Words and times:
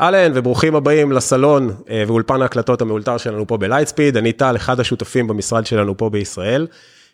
אהלן 0.00 0.32
וברוכים 0.34 0.74
הבאים 0.74 1.12
לסלון 1.12 1.70
אה, 1.90 2.04
ואולפן 2.06 2.42
ההקלטות 2.42 2.82
המאולתר 2.82 3.16
שלנו 3.16 3.46
פה 3.46 3.56
בלייטספיד, 3.56 4.16
אני 4.16 4.32
טל, 4.32 4.56
אחד 4.56 4.80
השותפים 4.80 5.26
במשרד 5.26 5.66
שלנו 5.66 5.96
פה 5.96 6.10
בישראל. 6.10 6.66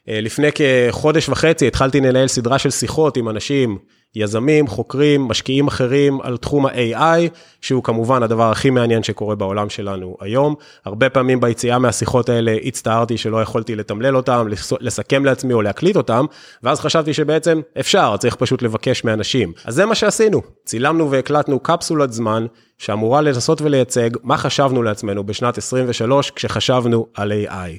אה, 0.08 0.21
לפני 0.21 0.49
כחודש 0.55 1.28
וחצי 1.28 1.67
התחלתי 1.67 2.00
לנהל 2.00 2.26
סדרה 2.26 2.58
של 2.58 2.71
שיחות 2.71 3.17
עם 3.17 3.28
אנשים, 3.28 3.78
יזמים, 4.17 4.67
חוקרים, 4.67 5.21
משקיעים 5.21 5.69
אחרים 5.69 6.21
על 6.21 6.37
תחום 6.37 6.67
ה-AI, 6.67 7.28
שהוא 7.60 7.83
כמובן 7.83 8.23
הדבר 8.23 8.51
הכי 8.51 8.71
מעניין 8.71 9.03
שקורה 9.03 9.35
בעולם 9.35 9.71
שלנו 9.71 10.17
היום. 10.21 10.55
הרבה 10.85 11.11
פעמים 11.11 11.41
ביציאה 11.41 11.79
מהשיחות 11.79 12.29
האלה 12.29 12.57
הצטערתי 12.64 13.19
שלא 13.19 13.43
יכולתי 13.43 13.77
לתמלל 13.77 14.17
אותם, 14.17 14.46
לסכם 14.80 15.25
לעצמי 15.25 15.53
או 15.53 15.62
להקליט 15.62 15.96
אותם, 15.96 16.25
ואז 16.62 16.80
חשבתי 16.80 17.14
שבעצם 17.14 17.61
אפשר, 17.80 18.16
צריך 18.16 18.34
פשוט 18.34 18.62
לבקש 18.62 19.05
מאנשים. 19.05 19.52
אז 19.64 19.75
זה 19.75 19.86
מה 19.86 19.95
שעשינו, 19.95 20.43
צילמנו 20.64 21.11
והקלטנו 21.11 21.61
קפסולת 21.61 22.12
זמן 22.12 22.46
שאמורה 22.79 23.21
לנסות 23.21 23.61
ולייצג 23.62 24.11
מה 24.23 24.37
חשבנו 24.37 24.83
לעצמנו 24.83 25.25
בשנת 25.25 25.59
23 25.59 26.30
כשחשבנו 26.30 27.07
על 27.15 27.33
AI. 27.33 27.79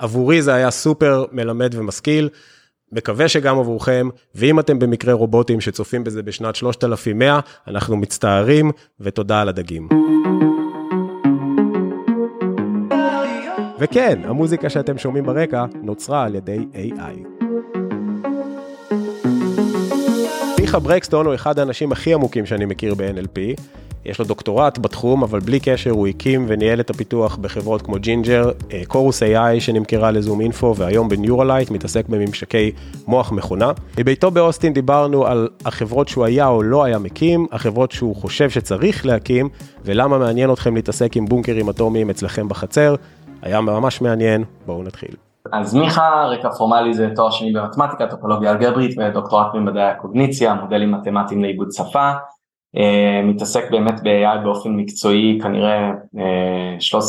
עבורי 0.00 0.42
זה 0.42 0.54
היה 0.54 0.70
סופר 0.70 1.24
מלמד 1.32 1.74
ומשכיל, 1.74 2.28
מקווה 2.92 3.28
שגם 3.28 3.58
עבורכם, 3.58 4.08
ואם 4.34 4.60
אתם 4.60 4.78
במקרה 4.78 5.12
רובוטים 5.12 5.60
שצופים 5.60 6.04
בזה 6.04 6.22
בשנת 6.22 6.56
3100, 6.56 7.40
אנחנו 7.68 7.96
מצטערים 7.96 8.70
ותודה 9.00 9.40
על 9.40 9.48
הדגים. 9.48 9.88
וכן, 13.78 14.20
המוזיקה 14.24 14.70
שאתם 14.70 14.98
שומעים 14.98 15.24
ברקע 15.24 15.64
נוצרה 15.82 16.24
על 16.24 16.34
ידי 16.34 16.66
AI. 16.74 17.44
מיכה 20.60 20.78
ברקסטון 20.78 21.26
הוא 21.26 21.34
אחד 21.34 21.58
האנשים 21.58 21.92
הכי 21.92 22.14
עמוקים 22.14 22.46
שאני 22.46 22.64
מכיר 22.64 22.94
ב-NLP. 22.94 23.60
יש 24.04 24.18
לו 24.18 24.24
דוקטורט 24.24 24.78
בתחום, 24.78 25.22
אבל 25.22 25.40
בלי 25.40 25.60
קשר 25.60 25.90
הוא 25.90 26.06
הקים 26.06 26.44
וניהל 26.48 26.80
את 26.80 26.90
הפיתוח 26.90 27.36
בחברות 27.36 27.82
כמו 27.82 27.96
Ginger, 27.98 28.50
Chorus 28.88 29.22
AI 29.22 29.60
שנמכרה 29.60 30.10
ל 30.10 30.40
ZoomInfo, 30.40 30.76
והיום 30.76 31.08
ב 31.08 31.14
NeuraLight 31.14 31.70
מתעסק 31.70 32.08
בממשקי 32.08 32.72
מוח 33.06 33.32
מכונה. 33.32 33.72
מביתו 33.98 34.30
באוסטין 34.30 34.72
דיברנו 34.72 35.26
על 35.26 35.48
החברות 35.64 36.08
שהוא 36.08 36.24
היה 36.24 36.46
או 36.46 36.62
לא 36.62 36.84
היה 36.84 36.98
מקים, 36.98 37.46
החברות 37.52 37.92
שהוא 37.92 38.16
חושב 38.16 38.50
שצריך 38.50 39.06
להקים, 39.06 39.48
ולמה 39.84 40.18
מעניין 40.18 40.52
אתכם 40.52 40.74
להתעסק 40.74 41.16
עם 41.16 41.26
בונקרים 41.26 41.68
אטומיים 41.68 42.10
אצלכם 42.10 42.48
בחצר. 42.48 42.94
היה 43.42 43.60
ממש 43.60 44.00
מעניין, 44.00 44.44
בואו 44.66 44.82
נתחיל. 44.82 45.14
אז 45.52 45.74
מיכה, 45.74 46.26
רקע 46.30 46.50
פורמלי 46.50 46.94
זה 46.94 47.08
תואר 47.16 47.30
שני 47.30 47.52
במתמטיקה, 47.52 48.06
טופולוגיה 48.06 48.50
אלגברית 48.50 48.98
ודוקטורט 48.98 49.46
במדעי 49.54 49.90
הקוגניציה, 49.90 50.54
מודלים 50.54 50.92
מתמטיים 50.92 51.42
לעיבוד 51.42 51.68
שפה. 51.72 52.10
Uh, 52.76 53.24
מתעסק 53.24 53.70
באמת 53.70 54.00
ב-AI 54.02 54.38
באופן 54.44 54.70
מקצועי 54.70 55.38
כנראה 55.42 55.90
uh, 55.90 56.18
אה, 56.18 57.00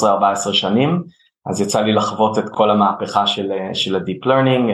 13-14 0.50 0.54
שנים, 0.54 1.04
אז 1.46 1.62
יצא 1.62 1.82
לי 1.82 1.94
לחוות 1.94 2.38
את 2.38 2.50
כל 2.50 2.70
המהפכה 2.70 3.28
של, 3.28 3.52
uh, 3.52 3.74
של 3.74 3.96
ה-Deep 3.96 4.26
Learning, 4.26 4.72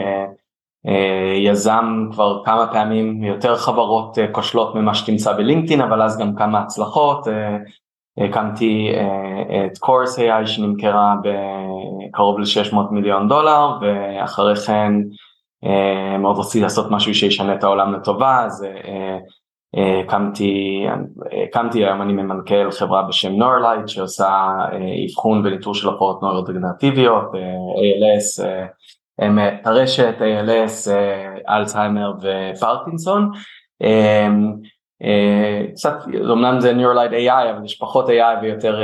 יזם 1.38 2.08
כבר 2.12 2.42
כמה 2.44 2.66
פעמים 2.72 3.24
יותר 3.24 3.56
חברות 3.56 4.18
כושלות 4.32 4.74
ממה 4.74 4.94
שתמצא 4.94 5.32
בלינקדאין, 5.32 5.80
אבל 5.80 6.02
אז 6.02 6.18
גם 6.18 6.36
כמה 6.36 6.60
הצלחות, 6.60 7.26
הקמתי 8.18 8.88
את 9.66 9.78
Course 9.84 10.18
AI 10.18 10.46
שנמכרה 10.46 11.14
בקרוב 11.22 12.38
ל-600 12.38 12.76
מיליון 12.90 13.28
דולר, 13.28 13.78
ואחרי 13.80 14.56
כן 14.56 14.92
מאוד 16.18 16.38
רציתי 16.38 16.60
לעשות 16.60 16.90
משהו 16.90 17.14
שישנה 17.14 17.54
את 17.54 17.64
העולם 17.64 17.92
לטובה, 17.92 18.44
אז 18.44 18.66
הקמתי, 19.76 20.86
היום 21.84 22.02
אני 22.02 22.12
ממנכ"ל 22.12 22.70
חברה 22.70 23.02
בשם 23.02 23.32
נורלייט 23.32 23.88
שעושה 23.88 24.26
אה, 24.72 25.04
אבחון 25.04 25.46
וניטור 25.46 25.74
של 25.74 25.88
הפרעות 25.88 26.22
נוירודגנטיביות, 26.22 27.32
ALS, 27.32 28.44
טרשת, 29.64 30.14
ALS, 30.18 30.90
אלצהיימר 31.48 32.12
ופרקינסון. 32.22 33.30
קצת, 35.74 35.94
אמנם 36.32 36.60
זה 36.60 36.72
נורלייט 36.72 37.12
AI 37.12 37.50
אבל 37.56 37.64
יש 37.64 37.78
פחות 37.78 38.08
AI 38.08 38.42
ויותר 38.42 38.80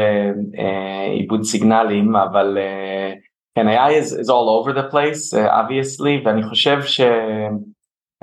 עיבוד 1.19 1.43
סיגנלים 1.43 2.17
אבל 2.17 2.59
כן 3.55 3.69
AI 3.69 4.03
is 4.03 4.29
all 4.29 4.63
over 4.63 4.73
the 4.73 4.93
place 4.93 5.35
obviously 5.35 6.27
ואני 6.27 6.43
חושב 6.43 6.83
ש... 6.83 7.01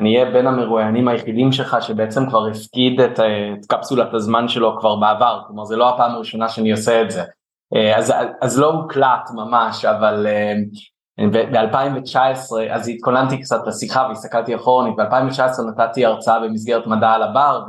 אני 0.02 0.16
אהיה 0.20 0.32
בין 0.32 0.48
המרואיינים 0.48 1.08
היחידים 1.08 1.52
שלך 1.52 1.78
שבעצם 1.82 2.30
כבר 2.30 2.48
הפקיד 2.48 3.02
את, 3.02 3.20
את 3.20 3.66
קפסולת 3.66 4.14
הזמן 4.14 4.48
שלו 4.48 4.78
כבר 4.80 4.96
בעבר, 4.96 5.42
כלומר 5.48 5.66
זה 5.66 5.76
לא 5.76 5.90
הפעם 5.90 6.12
הראשונה 6.12 6.50
שאני 6.50 6.72
עושה 6.72 7.02
את 7.02 7.12
זה. 7.12 7.24
אה, 7.76 7.98
אז, 7.98 8.14
אז 8.42 8.60
לא 8.60 8.72
הוקלט 8.72 9.30
ממש, 9.34 9.86
אבל 9.86 10.28
אה, 10.28 10.54
ב-2019, 11.32 12.18
אז 12.72 12.90
התכוננתי 12.90 13.42
קצת 13.42 13.68
לשיחה 13.68 14.06
והסתכלתי 14.10 14.56
אחורנית, 14.56 14.96
ב-2019 14.96 15.62
נתתי 15.70 16.06
הרצאה 16.06 16.40
במסגרת 16.40 16.88
מדע 16.88 17.12
על 17.12 17.24
הבר, 17.24 17.66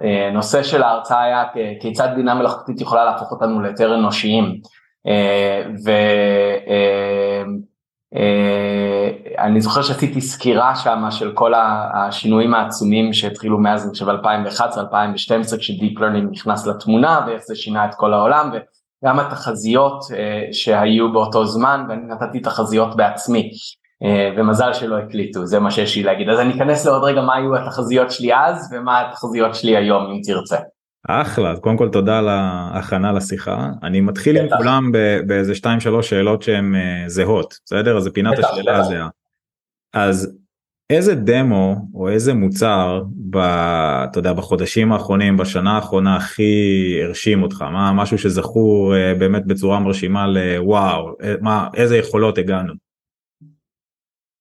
והנושא 0.00 0.56
וה, 0.56 0.64
של 0.64 0.82
ההרצאה 0.82 1.22
היה 1.22 1.44
כיצד 1.80 2.08
בינה 2.16 2.34
מלאכותית 2.34 2.80
יכולה 2.80 3.04
להפוך 3.04 3.30
אותנו 3.32 3.60
ליותר 3.60 3.94
אנושיים. 3.94 4.60
אה, 5.06 5.62
ו... 5.84 5.90
אה, 9.38 9.44
אני 9.44 9.60
זוכר 9.60 9.82
שעשיתי 9.82 10.20
סקירה 10.20 10.76
שם 10.76 11.04
של 11.10 11.32
כל 11.34 11.52
השינויים 11.94 12.54
העצומים 12.54 13.12
שהתחילו 13.12 13.58
מאז 13.58 13.84
אני 13.84 13.92
חושב 13.92 14.08
2011-2012 14.08 15.58
כש 15.58 15.78
deep 15.78 15.98
learning 15.98 16.30
נכנס 16.32 16.66
לתמונה 16.66 17.20
ואיך 17.26 17.42
זה 17.42 17.56
שינה 17.56 17.84
את 17.84 17.94
כל 17.94 18.12
העולם 18.12 18.50
וגם 19.02 19.20
התחזיות 19.20 20.04
אה, 20.16 20.48
שהיו 20.52 21.12
באותו 21.12 21.46
זמן 21.46 21.86
ואני 21.88 22.02
נתתי 22.06 22.40
תחזיות 22.40 22.96
בעצמי 22.96 23.50
אה, 24.04 24.30
ומזל 24.36 24.72
שלא 24.72 24.98
הקליטו 24.98 25.46
זה 25.46 25.58
מה 25.58 25.70
שיש 25.70 25.96
לי 25.96 26.02
להגיד 26.02 26.28
אז 26.28 26.40
אני 26.40 26.54
אכנס 26.54 26.86
לעוד 26.86 27.04
רגע 27.04 27.20
מה 27.20 27.36
היו 27.36 27.56
התחזיות 27.56 28.10
שלי 28.10 28.34
אז 28.34 28.72
ומה 28.72 29.00
התחזיות 29.00 29.54
שלי 29.54 29.76
היום 29.76 30.06
אם 30.06 30.20
תרצה. 30.24 30.56
אחלה, 31.08 31.50
אז 31.50 31.58
קודם 31.58 31.76
כל 31.76 31.88
תודה 31.88 32.18
על 32.18 32.28
ההכנה 32.28 33.12
לשיחה. 33.12 33.68
אני 33.82 34.00
מתחיל 34.00 34.38
עם 34.38 34.48
כולם 34.56 34.92
באיזה 35.26 35.52
2-3 35.98 36.02
שאלות 36.02 36.42
שהן 36.42 36.74
uh, 36.74 37.08
זהות, 37.08 37.54
בסדר? 37.64 37.96
אז 37.96 38.02
זה 38.02 38.10
פינת 38.10 38.38
השאלה 38.38 38.76
הזהה. 38.76 39.08
אז 39.92 40.38
איזה 40.90 41.14
דמו 41.14 41.76
או 41.94 42.08
איזה 42.08 42.34
מוצר, 42.34 43.02
ב, 43.30 43.36
אתה 43.36 44.18
יודע, 44.18 44.32
בחודשים 44.32 44.92
האחרונים, 44.92 45.36
בשנה 45.36 45.76
האחרונה 45.76 46.16
הכי 46.16 47.00
הרשים 47.04 47.42
אותך? 47.42 47.62
מה 47.62 47.92
משהו 47.92 48.18
שזכור 48.18 48.94
uh, 48.94 49.18
באמת 49.18 49.46
בצורה 49.46 49.80
מרשימה 49.80 50.26
לוואו, 50.26 51.16
אה, 51.22 51.34
מה, 51.40 51.68
איזה 51.74 51.96
יכולות 51.96 52.38
הגענו? 52.38 52.72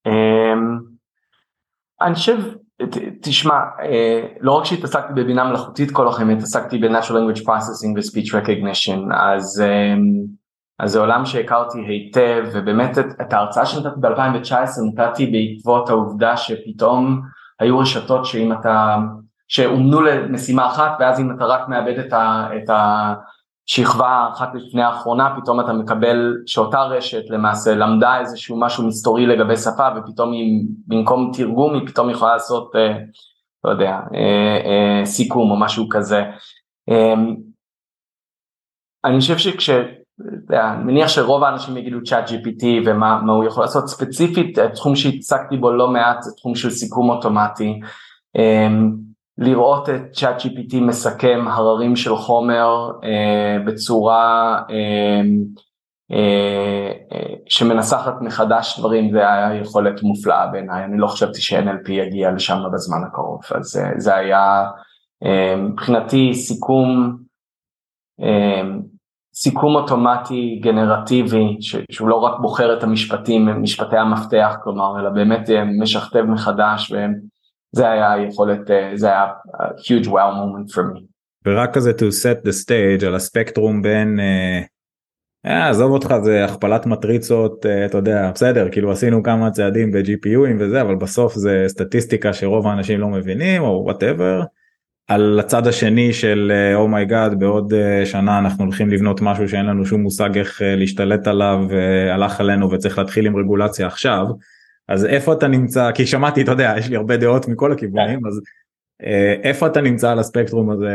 אמ, 0.07 0.79
אני 2.01 2.15
חושב 2.15 2.37
תשמע, 3.21 3.53
אה, 3.81 4.21
לא 4.39 4.51
רק 4.51 4.65
שהתעסקתי 4.65 5.13
בבינה 5.15 5.49
מלאכותית 5.49 5.91
כל 5.91 6.07
החיים, 6.07 6.29
התעסקתי 6.29 6.77
ב-Natural 6.77 7.11
Language 7.11 7.41
Processing 7.41 7.91
ו-Speech 7.95 8.33
Recognition, 8.33 9.15
אז, 9.15 9.63
אה, 9.65 9.95
אז 10.79 10.91
זה 10.91 10.99
עולם 10.99 11.25
שהכרתי 11.25 11.79
היטב, 11.79 12.43
ובאמת 12.53 12.97
את, 12.97 13.05
את 13.21 13.33
ההרצאה 13.33 13.65
שנתתי 13.65 13.99
ב-2019 13.99 14.53
נתתי 14.93 15.25
בעקבות 15.25 15.89
העובדה 15.89 16.37
שפתאום 16.37 17.21
היו 17.59 17.79
רשתות 17.79 18.25
שאם 18.25 18.53
אתה, 18.53 18.97
שאומנו 19.47 20.01
למשימה 20.01 20.67
אחת, 20.67 20.91
ואז 20.99 21.19
אם 21.19 21.31
אתה 21.35 21.45
רק 21.45 21.69
מאבד 21.69 21.99
את 21.99 22.13
ה... 22.13 22.47
את 22.57 22.69
ה 22.69 23.13
שכבה 23.69 24.29
אחת 24.33 24.49
לפני 24.53 24.83
האחרונה 24.83 25.37
פתאום 25.41 25.59
אתה 25.59 25.73
מקבל 25.73 26.37
שאותה 26.45 26.83
רשת 26.83 27.29
למעשה 27.29 27.75
למדה 27.75 28.19
איזשהו 28.19 28.59
משהו 28.59 28.87
מסתורי 28.87 29.25
לגבי 29.25 29.57
שפה 29.57 29.87
ופתאום 29.95 30.31
היא 30.31 30.65
במקום 30.87 31.31
תרגום 31.37 31.73
היא 31.73 31.87
פתאום 31.87 32.09
יכולה 32.09 32.33
לעשות 32.33 32.75
אה, 32.75 32.97
לא 33.63 33.69
יודע 33.69 33.99
אה, 34.13 34.57
אה, 34.65 35.05
סיכום 35.05 35.51
או 35.51 35.59
משהו 35.59 35.89
כזה. 35.89 36.23
אה, 36.89 37.13
אני 39.05 39.19
חושב 39.19 39.37
שכש... 39.37 39.69
אני 40.49 40.83
מניח 40.83 41.07
שרוב 41.07 41.43
האנשים 41.43 41.77
יגידו 41.77 42.03
צ'אט 42.03 42.29
GPT 42.29 42.65
ומה 42.85 43.19
הוא 43.27 43.43
יכול 43.43 43.63
לעשות. 43.63 43.87
ספציפית 43.87 44.59
תחום 44.59 44.95
שהצגתי 44.95 45.57
בו 45.57 45.71
לא 45.71 45.87
מעט 45.87 46.21
זה 46.21 46.31
תחום 46.37 46.55
של 46.55 46.69
סיכום 46.69 47.09
אוטומטי. 47.09 47.79
אה, 48.37 48.67
לראות 49.37 49.89
את 49.89 50.01
צ'אט 50.13 50.41
GPT 50.41 50.75
מסכם 50.81 51.45
הררים 51.47 51.95
של 51.95 52.15
חומר 52.15 52.91
אה, 53.03 53.57
בצורה 53.65 54.55
אה, 54.69 55.21
אה, 56.11 56.91
אה, 57.11 57.35
שמנסחת 57.49 58.21
מחדש 58.21 58.79
דברים 58.79 59.11
זה 59.11 59.19
היה 59.19 59.55
יכולת 59.61 60.03
מופלאה 60.03 60.47
בעיניי, 60.47 60.83
אני 60.83 60.97
לא 60.97 61.07
חשבתי 61.07 61.41
ש-NLP 61.41 61.91
יגיע 61.91 62.31
לשם 62.31 62.57
בזמן 62.73 62.97
הקרוב, 63.07 63.41
אז 63.55 63.77
אה, 63.77 63.99
זה 63.99 64.15
היה 64.15 64.65
אה, 65.25 65.55
מבחינתי 65.55 66.33
סיכום 66.33 67.17
אה, 68.21 68.61
סיכום 69.39 69.75
אוטומטי 69.75 70.59
גנרטיבי 70.63 71.57
ש, 71.59 71.75
שהוא 71.91 72.09
לא 72.09 72.15
רק 72.15 72.39
בוחר 72.41 72.77
את 72.77 72.83
המשפטים, 72.83 73.45
משפטי 73.61 73.97
המפתח 73.97 74.55
כלומר, 74.63 74.99
אלא 74.99 75.09
באמת 75.09 75.49
אה, 75.49 75.63
משכתב 75.81 76.21
מחדש 76.21 76.91
והם 76.91 77.13
זה 77.71 77.89
היה 77.89 78.13
יכולת, 78.27 78.59
זה 78.95 79.07
היה 79.07 79.25
huge 79.77 80.05
wow 80.05 80.09
moment 80.11 80.73
for 80.73 80.81
me. 80.81 81.01
ורק 81.45 81.73
כזה 81.73 81.91
to 81.91 82.03
set 82.23 82.47
the 82.47 82.51
stage 82.65 83.05
על 83.05 83.15
הספקטרום 83.15 83.81
בין 83.81 84.19
אה, 85.45 85.69
עזוב 85.69 85.91
אותך 85.91 86.13
זה 86.23 86.45
הכפלת 86.45 86.85
מטריצות 86.85 87.65
אה, 87.65 87.85
אתה 87.85 87.97
יודע 87.97 88.31
בסדר 88.33 88.67
כאילו 88.71 88.91
עשינו 88.91 89.23
כמה 89.23 89.51
צעדים 89.51 89.91
ב-GPUים 89.91 90.55
וזה 90.59 90.81
אבל 90.81 90.95
בסוף 90.95 91.33
זה 91.33 91.63
סטטיסטיקה 91.67 92.33
שרוב 92.33 92.67
האנשים 92.67 92.99
לא 92.99 93.07
מבינים 93.07 93.61
או 93.61 93.81
וואטאבר. 93.85 94.41
על 95.07 95.39
הצד 95.39 95.67
השני 95.67 96.13
של 96.13 96.51
oh 96.75 96.91
my 96.91 97.07
god 97.07 97.31
oh 97.31 97.35
בעוד 97.35 97.73
אה, 97.73 98.05
שנה 98.05 98.39
אנחנו 98.39 98.63
הולכים 98.63 98.89
לבנות 98.89 99.21
משהו 99.21 99.49
שאין 99.49 99.65
לנו 99.65 99.85
שום 99.85 100.01
מושג 100.01 100.37
איך 100.37 100.61
אה, 100.61 100.63
להשתלט 100.63 101.27
עליו 101.27 101.65
והלך 101.69 102.39
עלינו 102.39 102.71
וצריך 102.71 102.97
להתחיל 102.97 103.25
עם 103.25 103.37
רגולציה 103.37 103.87
עכשיו 103.87 104.25
אז 104.87 105.05
איפה 105.05 105.33
אתה 105.33 105.47
נמצא 105.47 105.91
כי 105.91 106.05
שמעתי 106.05 106.41
אתה 106.41 106.51
יודע 106.51 106.73
יש 106.77 106.89
לי 106.89 106.95
הרבה 106.95 107.17
דעות 107.17 107.47
מכל 107.47 107.71
הכיוונים 107.71 108.27
אז 108.27 108.41
איפה 109.43 109.67
אתה 109.67 109.81
נמצא 109.81 110.11
על 110.11 110.19
הספקטרום 110.19 110.69
הזה 110.69 110.91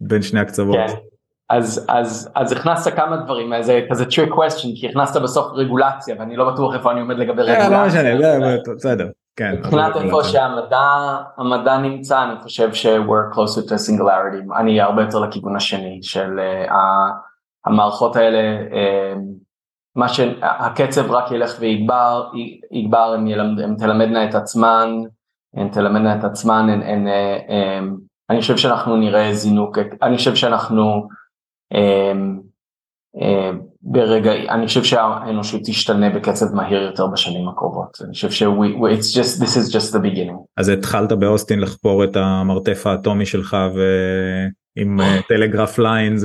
בין 0.00 0.22
שני 0.22 0.40
הקצוות. 0.40 0.76
כן. 0.76 0.94
אז 1.50 1.86
אז 1.88 2.30
אז 2.34 2.52
הכנסת 2.52 2.94
כמה 2.96 3.16
דברים 3.16 3.52
זה 3.62 3.80
כזה 3.90 4.04
trick 4.04 4.30
question 4.30 4.80
כי 4.80 4.88
הכנסת 4.88 5.20
בסוף 5.22 5.52
רגולציה 5.52 6.16
ואני 6.18 6.36
לא 6.36 6.52
בטוח 6.52 6.74
איפה 6.74 6.92
אני 6.92 7.00
עומד 7.00 7.16
לגבי 7.18 7.42
רגולציה. 7.42 7.70
לא 7.70 7.86
משנה 7.86 8.56
בסדר. 8.76 9.08
כן. 9.38 9.54
מבחינת 9.58 9.96
איפה 9.96 10.24
שהמדע 10.24 11.16
המדע 11.36 11.78
נמצא 11.78 12.22
אני 12.22 12.40
חושב 12.42 12.74
ש- 12.74 12.86
we're 12.86 13.34
closer 13.34 13.68
to 13.68 13.72
singularity 13.72 14.58
אני 14.60 14.80
הרבה 14.80 15.02
יותר 15.02 15.18
לכיוון 15.18 15.56
השני 15.56 15.98
של 16.02 16.38
uh, 16.38 16.72
המערכות 17.66 18.16
האלה 18.16 18.58
uh, 18.70 19.18
מה 19.96 20.08
שהקצב 20.08 21.10
רק 21.10 21.30
ילך 21.30 21.56
ויגבר 21.60 22.30
יגבר 22.70 23.14
הם, 23.14 23.26
ילמד, 23.26 23.60
הם 23.60 23.76
תלמדנה 23.78 24.24
את 24.24 24.34
עצמן 24.34 24.90
הן 25.56 25.68
תלמדנה 25.68 26.18
את 26.18 26.24
עצמן 26.24 26.68
הן, 26.70 26.82
הן, 26.82 27.06
הן, 27.48 27.96
אני 28.30 28.40
חושב 28.40 28.56
שאנחנו 28.56 28.96
נראה 28.96 29.32
זינוק 29.32 29.78
אני 30.02 30.16
חושב 30.16 30.34
שאנחנו 30.34 31.08
אמ, 31.74 32.40
ברגע, 33.82 34.32
אני 34.32 34.66
חושב 34.66 34.84
שהאנושות 34.84 35.60
תשתנה 35.64 36.10
בקצב 36.10 36.54
מהיר 36.54 36.82
יותר 36.82 37.06
בשנים 37.06 37.48
הקרובות, 37.48 37.98
אני 38.04 38.12
חושב 38.12 38.30
ש- 38.30 38.42
it's 38.42 39.14
just, 39.14 39.42
this 39.42 39.56
is 39.56 39.72
just 39.72 39.94
the 39.94 39.98
beginning. 39.98 40.38
אז 40.56 40.68
התחלת 40.68 41.12
באוסטין 41.12 41.60
לחפור 41.60 42.04
את 42.04 42.16
המרתף 42.16 42.86
האטומי 42.86 43.26
שלך 43.26 43.56
ועם 43.74 45.00
טלגרף 45.28 45.78
ליינס 45.78 46.24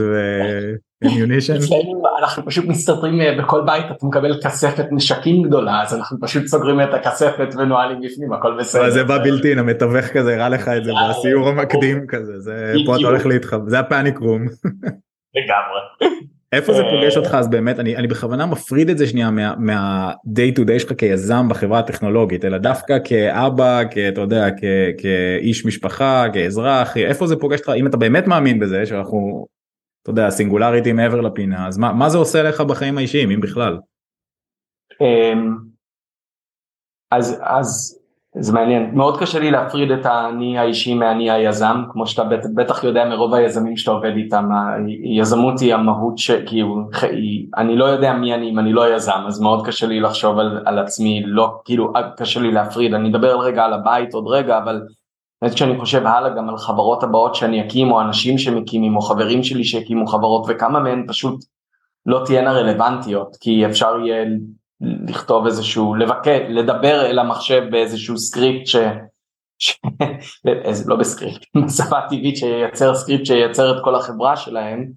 ואמיונישן? 1.04 1.54
אנחנו 2.20 2.46
פשוט 2.46 2.66
מסתתרים 2.66 3.22
אה, 3.22 3.36
בכל 3.40 3.62
בית 3.66 3.86
אתה 3.86 4.06
מקבל 4.06 4.42
כספת 4.44 4.86
נשקים 4.92 5.44
גדולה 5.44 5.82
אז 5.82 5.96
אנחנו 5.96 6.18
פשוט 6.22 6.46
סוגרים 6.46 6.82
את 6.82 6.94
הכספת 6.94 7.48
ונועלים 7.58 8.02
בפנים 8.02 8.34
הכל 8.34 8.58
בסדר. 8.60 8.90
זה 8.90 9.04
בא 9.04 9.18
בלתי 9.18 9.54
המתווך 9.60 10.06
כזה 10.06 10.36
הראה 10.36 10.50
לך 10.50 10.68
את 10.68 10.84
זה 10.84 10.92
בסיור 11.10 11.50
המקדים 11.50 12.08
כזה 12.08 12.40
זה 12.40 12.74
פה 12.86 12.96
אתה 12.96 13.08
הולך 13.08 13.26
להתחבר 13.26 13.70
זה 13.70 13.80
הפאניק 13.80 14.18
רום. 14.18 14.46
לגמרי. 15.36 16.10
איפה 16.54 16.74
זה 16.74 16.82
פוגש 16.92 17.18
אותך? 17.18 17.34
אז 17.34 17.50
באמת 17.50 17.80
אני 17.80 17.96
אני 17.96 18.08
בכוונה 18.08 18.46
מפריד 18.46 18.90
את 18.90 18.98
זה 18.98 19.08
שנייה 19.08 19.32
מה, 19.32 19.54
מה 19.58 20.12
to 20.36 20.62
day 20.62 20.80
שלך 20.80 20.94
כיזם 20.98 21.50
בחברה 21.50 21.80
הטכנולוגית 21.80 22.46
אלא 22.46 22.58
דווקא 22.58 22.98
כאבא 23.04 23.82
כאתה 23.92 24.22
יודע 24.22 24.50
כ, 24.58 24.64
כאיש 24.98 25.66
משפחה 25.66 26.26
כאזרח 26.34 26.98
איפה 26.98 27.28
זה 27.28 27.36
פוגש 27.36 27.60
אותך? 27.60 27.72
אם 27.78 27.88
אתה 27.88 27.98
באמת 27.98 28.28
מאמין 28.28 28.60
בזה 28.60 28.86
שאנחנו 28.86 29.48
אתה 30.02 30.12
יודע 30.12 30.30
סינגולריטי 30.30 30.94
מעבר 30.94 31.22
לפינה 31.22 31.68
אז 31.68 31.78
מה, 31.78 31.94
מה 31.94 32.10
זה 32.10 32.18
עושה 32.18 32.44
לך 32.44 32.62
בחיים 32.62 32.98
האישיים 32.98 33.32
אם 33.32 33.42
בכלל. 33.42 33.78
אמ, 35.02 35.56
אז 37.12 37.42
אז 37.42 38.00
זה 38.40 38.54
מעניין, 38.54 38.92
מאוד 38.94 39.20
קשה 39.20 39.40
לי 39.40 39.52
להפריד 39.52 39.92
את 39.92 40.06
האני 40.06 40.58
האישי 40.58 40.94
מהאני 40.94 41.32
היזם, 41.32 41.84
כמו 41.92 42.08
שאתה 42.08 42.24
בטח 42.56 42.84
יודע 42.84 43.06
מרוב 43.06 43.34
היזמים 43.34 43.78
שאתה 43.78 43.92
עובד 43.92 44.12
איתם, 44.16 44.50
היזמות 45.04 45.60
היא 45.60 45.74
המהות 45.74 46.18
שכאילו, 46.18 46.90
אני 47.58 47.76
לא 47.76 47.86
יודע 47.86 48.14
מי 48.14 48.34
אני 48.34 48.50
אם 48.50 48.60
אני 48.60 48.74
לא 48.74 48.96
יזם, 48.96 49.24
אז 49.28 49.42
מאוד 49.42 49.68
קשה 49.68 49.88
לי 49.88 50.00
לחשוב 50.00 50.40
על, 50.40 50.62
על 50.66 50.80
עצמי, 50.80 51.24
לא, 51.26 51.62
כאילו 51.66 51.94
קשה 52.18 52.40
לי 52.40 52.52
להפריד, 52.52 52.94
אני 52.94 53.10
אדבר 53.10 53.40
רגע 53.40 53.66
על 53.66 53.74
הבית 53.74 54.14
עוד 54.14 54.28
רגע, 54.28 54.58
אבל 54.58 54.82
באמת 55.42 55.54
כשאני 55.54 55.80
חושב 55.80 56.06
הלאה 56.06 56.30
גם 56.30 56.50
על 56.50 56.58
חברות 56.58 57.04
הבאות 57.04 57.36
שאני 57.36 57.66
אקים, 57.66 57.92
או 57.92 58.02
אנשים 58.02 58.38
שמקימים, 58.38 58.96
או 58.96 59.02
חברים 59.02 59.44
שלי 59.44 59.64
שהקימו 59.64 60.08
חברות, 60.08 60.46
וכמה 60.48 60.80
מהן 60.80 61.06
פשוט 61.08 61.44
לא 62.06 62.22
תהיינה 62.26 62.52
רלוונטיות, 62.52 63.38
כי 63.40 63.66
אפשר 63.66 64.00
יהיה 64.06 64.26
לכתוב 65.08 65.46
איזשהו, 65.46 65.96
לבקר, 65.96 66.40
לדבר 66.50 67.06
אל 67.06 67.20
המחשב 67.20 67.64
באיזשהו 67.72 68.18
סקריפט 68.18 68.68
ש... 68.68 68.76
ש... 69.60 69.80
לא 70.86 70.96
בסקריפט, 70.96 71.42
בשפה 71.66 72.02
טבעית 72.10 72.38
שייצר 72.38 72.96
סקריפט 72.96 73.26
שייצר 73.26 73.78
את 73.78 73.84
כל 73.84 73.96
החברה 73.96 74.38
שלהם, 74.38 74.92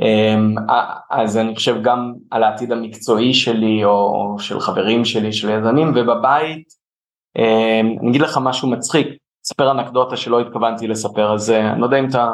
אמ, 0.00 0.54
אז 1.10 1.36
אני 1.36 1.54
חושב 1.54 1.82
גם 1.82 2.12
על 2.30 2.42
העתיד 2.42 2.72
המקצועי 2.72 3.34
שלי 3.34 3.84
או 3.84 4.36
של 4.38 4.60
חברים 4.60 5.04
שלי, 5.04 5.32
של 5.32 5.50
יזמים, 5.50 5.92
ובבית, 5.96 6.68
אמ, 7.38 7.96
אני 8.00 8.10
אגיד 8.10 8.20
לך 8.20 8.38
משהו 8.42 8.70
מצחיק, 8.70 9.08
אספר 9.46 9.70
אנקדוטה 9.70 10.16
שלא 10.16 10.40
התכוונתי 10.40 10.86
לספר, 10.88 11.34
אז 11.34 11.50
אה, 11.50 11.72
אני 11.72 11.80
לא 11.80 11.86
יודע 11.86 11.98
אם 11.98 12.08
אתה 12.08 12.32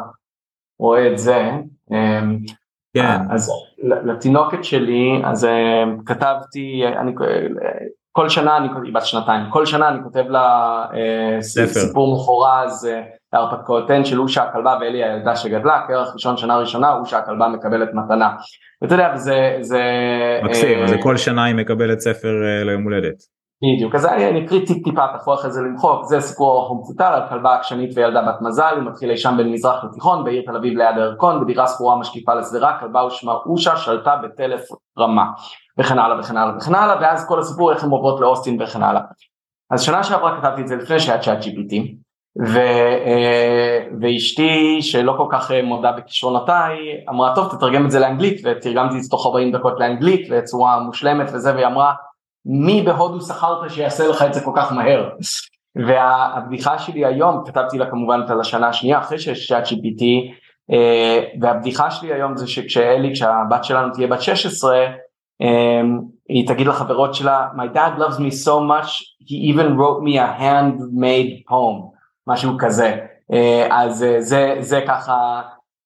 רואה 0.78 1.12
את 1.12 1.18
זה, 1.18 1.50
אמ, 1.92 2.38
כן. 2.94 3.18
אז 3.30 3.52
לתינוקת 3.82 4.64
שלי, 4.64 5.22
אז 5.24 5.44
אה, 5.44 5.84
כתבתי, 6.06 6.82
אני, 7.00 7.12
כל 8.12 8.28
שנה, 8.28 8.56
אני, 8.56 8.68
היא 8.84 8.94
בת 8.94 9.06
שנתיים, 9.06 9.50
כל 9.50 9.66
שנה 9.66 9.88
אני 9.88 9.98
כותב 10.02 10.24
לה 10.28 10.84
אה, 10.94 11.42
סיפור 11.42 12.14
מפורז 12.14 12.88
אה, 12.90 13.02
להרפתקאותיהן 13.32 14.04
של 14.04 14.20
אושה 14.20 14.42
הכלבה 14.42 14.78
ואלי 14.80 15.04
הילדה 15.04 15.36
שגדלה, 15.36 15.84
כרך 15.88 16.14
ראשון 16.14 16.36
שנה 16.36 16.58
ראשונה, 16.58 16.92
אושה 16.92 17.18
הכלבה 17.18 17.48
מקבלת 17.48 17.88
מתנה. 17.94 18.30
ואתה 18.82 18.94
יודע, 18.94 19.16
זה... 19.16 19.56
זה 19.60 19.82
מקסים, 20.42 20.82
אז 20.82 20.90
כל 21.02 21.16
שנה 21.16 21.44
היא 21.44 21.54
מקבלת 21.54 22.00
ספר 22.00 22.32
ליום 22.64 22.82
הולדת. 22.82 23.39
בדיוק, 23.62 23.94
אז 23.94 24.06
אני 24.06 24.44
אקריא 24.44 24.66
טיפ 24.66 24.84
טיפה, 24.84 25.04
יכול 25.16 25.34
אחרי 25.34 25.50
זה 25.50 25.60
למחוק, 25.60 26.04
זה 26.04 26.20
סיפור 26.20 26.50
ארוך 26.50 26.70
ומפותל 26.70 27.04
על 27.04 27.28
כלבה 27.28 27.54
עקשנית 27.54 27.90
וילדה 27.94 28.22
בת 28.22 28.40
מזל, 28.40 28.74
הוא 28.76 28.84
מתחיל 28.84 29.10
אי 29.10 29.16
שם 29.16 29.34
בין 29.36 29.52
מזרח 29.52 29.84
לתיכון, 29.84 30.24
בעיר 30.24 30.42
תל 30.46 30.56
אביב 30.56 30.78
ליד 30.78 30.96
הירקון, 30.96 31.44
בדירה 31.44 31.66
ספורה 31.66 31.96
משקיפה 31.96 32.34
לשדרה, 32.34 32.80
כלבה 32.80 33.04
ושמה 33.04 33.32
אושה 33.46 33.76
שלטה 33.76 34.16
בטלף 34.16 34.60
רמה, 34.98 35.24
וכן 35.78 35.98
הלאה 35.98 36.20
וכן 36.20 36.36
הלאה 36.36 36.56
וכן 36.56 36.74
הלאה, 36.74 36.96
ואז 37.00 37.28
כל 37.28 37.40
הסיפור 37.40 37.72
איך 37.72 37.84
הן 37.84 37.90
עוברות 37.90 38.20
לאוסטין 38.20 38.62
וכן 38.62 38.82
הלאה. 38.82 39.02
אז 39.70 39.82
שנה 39.82 40.04
שעברה 40.04 40.40
כתבתי 40.40 40.60
את 40.60 40.68
זה 40.68 40.76
לפני 40.76 41.00
שהיה 41.00 41.18
צ'אט 41.18 41.38
GPT, 41.42 41.74
ו, 42.46 42.58
אה, 43.06 43.86
ואשתי 44.00 44.82
שלא 44.82 45.14
כל 45.16 45.26
כך 45.30 45.50
אה, 45.50 45.62
מודה 45.62 45.92
בכישרונותיי 45.92 46.76
אמרה 47.08 47.34
טוב 47.34 47.48
תתרגם 47.56 47.86
את 47.86 47.90
זה 47.90 48.00
לאנגלית 48.00 48.40
ותרגמתי 48.44 48.96
את 48.96 49.02
זה 49.02 49.10
תוך 49.10 49.26
40 49.26 49.52
דקות 49.52 49.80
לאנגלית 49.80 50.30
בצורה 50.30 50.80
מושלמת 50.80 51.30
וזה 51.32 51.54
והיא 51.54 51.66
אמרה 51.66 51.92
מי 52.46 52.82
בהודו 52.82 53.20
שכרת 53.20 53.70
שיעשה 53.70 54.08
לך 54.08 54.22
את 54.22 54.34
זה 54.34 54.40
כל 54.40 54.52
כך 54.56 54.72
מהר? 54.72 55.10
והבדיחה 55.76 56.78
שלי 56.78 57.04
היום, 57.04 57.42
כתבתי 57.46 57.78
לה 57.78 57.90
כמובן 57.90 58.20
את 58.26 58.30
השנה 58.40 58.68
השנייה 58.68 58.98
אחרי 58.98 59.18
שיש 59.18 59.48
צ'אט 59.48 59.66
GPT, 59.66 60.04
אה, 60.72 61.24
והבדיחה 61.40 61.90
שלי 61.90 62.12
היום 62.12 62.36
זה 62.36 62.46
שכשאלי, 62.46 63.12
כשהבת 63.14 63.64
שלנו 63.64 63.92
תהיה 63.94 64.06
בת 64.06 64.22
16, 64.22 64.78
אה, 65.42 65.80
היא 66.28 66.48
תגיד 66.48 66.66
לחברות 66.66 67.14
שלה, 67.14 67.48
My 67.56 67.76
dad 67.76 68.00
loves 68.00 68.18
me 68.18 68.46
so 68.46 68.60
much, 68.60 68.90
he 69.26 69.52
even 69.52 69.76
wrote 69.76 70.02
me 70.04 70.16
a 70.16 70.40
handmade 70.40 71.50
poem, 71.50 71.90
משהו 72.26 72.52
כזה. 72.58 72.96
אה, 73.32 73.66
אז 73.70 74.06
זה, 74.18 74.56
זה 74.60 74.80
ככה, 74.86 75.42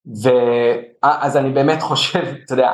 ואז 0.07 1.37
אני 1.37 1.51
באמת 1.51 1.83
חושב, 1.83 2.25
אתה 2.45 2.53
יודע, 2.53 2.73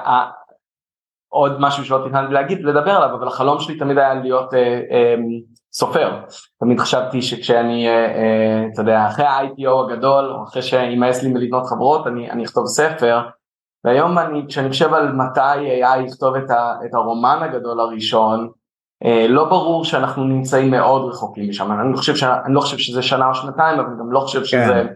עוד 1.32 1.60
משהו 1.60 1.84
שלא 1.84 2.04
תכננתי 2.08 2.32
להגיד, 2.32 2.64
לדבר 2.64 2.90
עליו, 2.90 3.16
אבל 3.16 3.26
החלום 3.26 3.60
שלי 3.60 3.78
תמיד 3.78 3.99
היה 3.99 4.14
להיות 4.14 4.54
אה, 4.54 4.80
אה, 4.90 5.14
סופר. 5.72 6.20
תמיד 6.60 6.80
חשבתי 6.80 7.22
שכשאני, 7.22 7.88
אה, 7.88 7.92
אה, 7.92 8.66
אתה 8.72 8.82
יודע, 8.82 9.06
אחרי 9.06 9.25
ה-IPO 9.25 9.70
הגדול, 9.84 10.25
או 10.30 10.44
אחרי 10.44 10.62
שימאס 10.62 11.22
לי 11.22 11.28
מלבנות 11.28 11.66
חברות, 11.66 12.06
אני, 12.06 12.30
אני 12.30 12.44
אכתוב 12.44 12.66
ספר. 12.66 13.20
והיום 13.84 14.18
אני, 14.18 14.44
כשאני 14.49 14.68
חושב 14.68 14.94
על 14.94 15.12
מתי 15.12 15.80
AI 15.82 16.00
יכתוב 16.06 16.37
את, 16.37 16.50
ה, 16.50 16.75
את 16.84 16.94
הרומן 16.94 17.38
הגדול 17.42 17.80
הראשון, 17.80 18.49
אה, 19.04 19.26
לא 19.28 19.44
ברור 19.44 19.84
שאנחנו 19.84 20.25
נמצאים 20.25 20.70
מאוד 20.70 21.10
רחוקים 21.10 21.49
משם, 21.49 21.72
אני, 21.72 21.96
חושב 21.96 22.16
ש, 22.16 22.22
אני 22.22 22.54
לא 22.54 22.60
חושב 22.60 22.78
שזה 22.78 23.02
שנה 23.02 23.28
או 23.28 23.34
שנתיים, 23.34 23.80
אבל 23.80 23.88
גם 23.99 24.12
לא 24.12 24.20
חושב 24.20 24.44
שזה... 24.44 24.58
כן. 24.58 24.87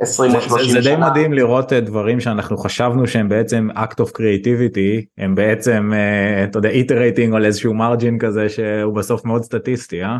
20 0.00 0.34
או 0.34 0.40
30 0.40 0.70
שנה. 0.70 0.82
זה 0.82 0.90
די 0.90 0.96
מדהים 0.96 1.32
לראות 1.32 1.72
אה, 1.72 1.80
דברים 1.80 2.20
שאנחנו 2.20 2.56
חשבנו 2.58 3.06
שהם 3.06 3.28
בעצם 3.28 3.68
act 3.74 4.00
of 4.00 4.08
creativity 4.08 5.04
הם 5.18 5.34
בעצם 5.34 5.92
אה, 5.94 6.44
אתה 6.44 6.58
יודע 6.58 6.70
iterating 6.70 7.36
על 7.36 7.44
איזשהו 7.44 7.74
מרג'ין 7.74 8.18
כזה 8.18 8.48
שהוא 8.48 8.94
בסוף 8.94 9.24
מאוד 9.24 9.42
סטטיסטי 9.42 10.04
אה? 10.04 10.18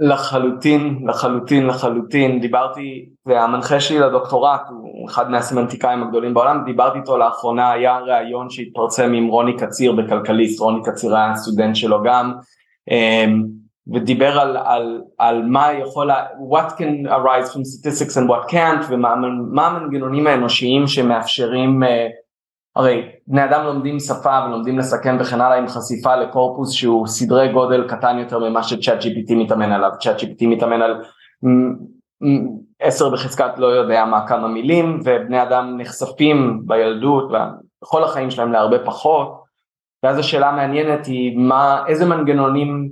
לחלוטין 0.00 0.98
לחלוטין 1.06 1.66
לחלוטין 1.66 2.40
דיברתי 2.40 3.08
והמנחה 3.26 3.80
שלי 3.80 3.98
לדוקטורט 3.98 4.60
הוא 4.70 5.08
אחד 5.10 5.30
מהסמנטיקאים 5.30 6.02
הגדולים 6.02 6.34
בעולם 6.34 6.62
דיברתי 6.64 6.98
איתו 6.98 7.18
לאחרונה 7.18 7.72
היה 7.72 7.98
ראיון 7.98 8.50
שהתפרצם 8.50 9.12
עם 9.12 9.26
רוני 9.26 9.56
קציר 9.56 9.92
בכלכליסט 9.92 10.60
רוני 10.60 10.82
קציר 10.84 11.16
היה 11.16 11.36
סטודנט 11.36 11.76
שלו 11.76 12.02
גם 12.02 12.32
אמ, 12.90 13.44
ודיבר 13.94 14.40
על, 14.40 14.56
על, 14.56 15.00
על 15.18 15.42
מה 15.42 15.72
יכול, 15.72 16.10
what 16.50 16.70
can 16.72 17.06
arise 17.08 17.52
from 17.52 17.64
statistics 17.64 18.16
and 18.16 18.28
what 18.28 18.50
can't 18.50 18.84
ומה 18.88 19.66
המנגנונים 19.66 20.26
האנושיים 20.26 20.86
שמאפשרים, 20.86 21.82
הרי 22.76 23.02
בני 23.26 23.44
אדם 23.44 23.64
לומדים 23.64 24.00
שפה 24.00 24.38
ולומדים 24.46 24.78
לסכם 24.78 25.16
וכן 25.20 25.40
הלאה 25.40 25.58
עם 25.58 25.68
חשיפה 25.68 26.16
לקורפוס 26.16 26.72
שהוא 26.72 27.06
סדרי 27.06 27.52
גודל 27.52 27.88
קטן 27.88 28.18
יותר 28.18 28.38
ממה 28.38 28.62
שצ'אט 28.62 29.02
GPT 29.02 29.34
מתאמן 29.34 29.72
עליו, 29.72 29.90
צ'אט 30.00 30.20
GPT 30.20 30.46
מתאמן 30.46 30.82
על 30.82 31.02
עשר 32.80 33.10
בחזקת 33.10 33.58
לא 33.58 33.66
יודע 33.66 34.04
מה 34.04 34.26
כמה 34.26 34.48
מילים 34.48 35.00
ובני 35.04 35.42
אדם 35.42 35.76
נחשפים 35.78 36.62
בילדות 36.66 37.32
בכל 37.82 38.04
החיים 38.04 38.30
שלהם 38.30 38.52
להרבה 38.52 38.84
פחות. 38.84 39.48
ואז 40.02 40.18
השאלה 40.18 40.48
המעניינת 40.48 41.06
היא 41.06 41.38
מה, 41.38 41.84
איזה 41.86 42.06
מנגנונים, 42.06 42.90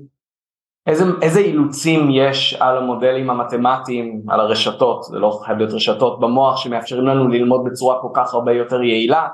איזה, 0.86 1.04
איזה 1.22 1.40
אילוצים 1.40 2.08
יש 2.10 2.54
על 2.60 2.78
המודלים 2.78 3.30
המתמטיים, 3.30 4.22
על 4.28 4.40
הרשתות, 4.40 5.04
זה 5.04 5.18
לא 5.18 5.40
חייב 5.44 5.58
להיות 5.58 5.72
רשתות 5.72 6.20
במוח 6.20 6.56
שמאפשרים 6.56 7.06
לנו 7.06 7.28
ללמוד 7.28 7.64
בצורה 7.64 8.00
כל 8.02 8.08
כך 8.14 8.34
הרבה 8.34 8.52
יותר 8.52 8.82
יעילה 8.82 9.28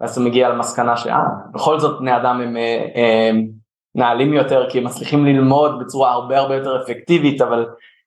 ואז 0.00 0.12
אתה 0.12 0.20
מגיע 0.20 0.48
למסקנה 0.48 0.96
שאה, 0.96 1.22
בכל 1.52 1.80
זאת 1.80 2.00
בני 2.00 2.16
אדם 2.16 2.40
הם 2.40 2.56
אה, 2.56 2.86
אה, 2.96 3.30
נעלים 3.94 4.32
יותר 4.32 4.70
כי 4.70 4.78
הם 4.78 4.84
מצליחים 4.84 5.24
ללמוד 5.24 5.80
בצורה 5.80 6.12
הרבה 6.12 6.38
הרבה 6.38 6.56
יותר 6.56 6.82
אפקטיבית 6.82 7.42
אבל 7.42 7.66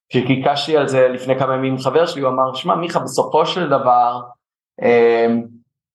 כשקיקשתי 0.10 0.78
על 0.78 0.88
זה 0.88 1.08
לפני 1.08 1.40
כמה 1.40 1.54
ימים 1.54 1.74
עם 1.74 1.80
חבר 1.80 2.06
שלי 2.06 2.22
הוא 2.22 2.30
אמר 2.30 2.54
שמע 2.54 2.76
מיכה 2.76 3.00
בסופו 3.00 3.46
של 3.46 3.70
דבר 3.70 4.22
אה, 4.84 5.28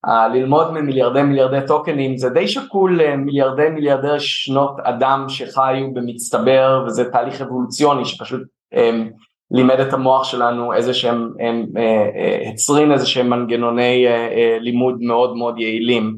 ללמוד 0.07 0.73
ממיליארדי 0.73 1.23
מיליארדי 1.23 1.67
טוקנים 1.67 2.17
זה 2.17 2.31
די 2.31 2.49
שקול 2.49 3.17
מיליארדי 3.17 3.69
מיליארדי 3.71 4.21
שנות 4.21 4.81
אדם 4.81 5.25
שחיו 5.29 5.95
במצטבר 5.95 6.85
וזה 6.87 7.11
תהליך 7.11 7.41
אבולוציוני 7.41 8.05
שפשוט 8.05 8.43
הם, 8.73 9.11
לימד 9.51 9.81
את 9.81 9.93
המוח 9.93 10.25
שלנו 10.25 10.73
איזה 10.73 10.95
שהם, 10.95 11.33
הם, 11.41 11.67
אה, 11.77 12.51
הצרין 12.51 12.93
איזה 12.93 13.07
שהם 13.07 13.31
מנגנוני 13.31 14.07
אה, 14.07 14.13
אה, 14.13 14.57
לימוד 14.61 14.97
מאוד 15.01 15.37
מאוד 15.37 15.59
יעילים. 15.59 16.17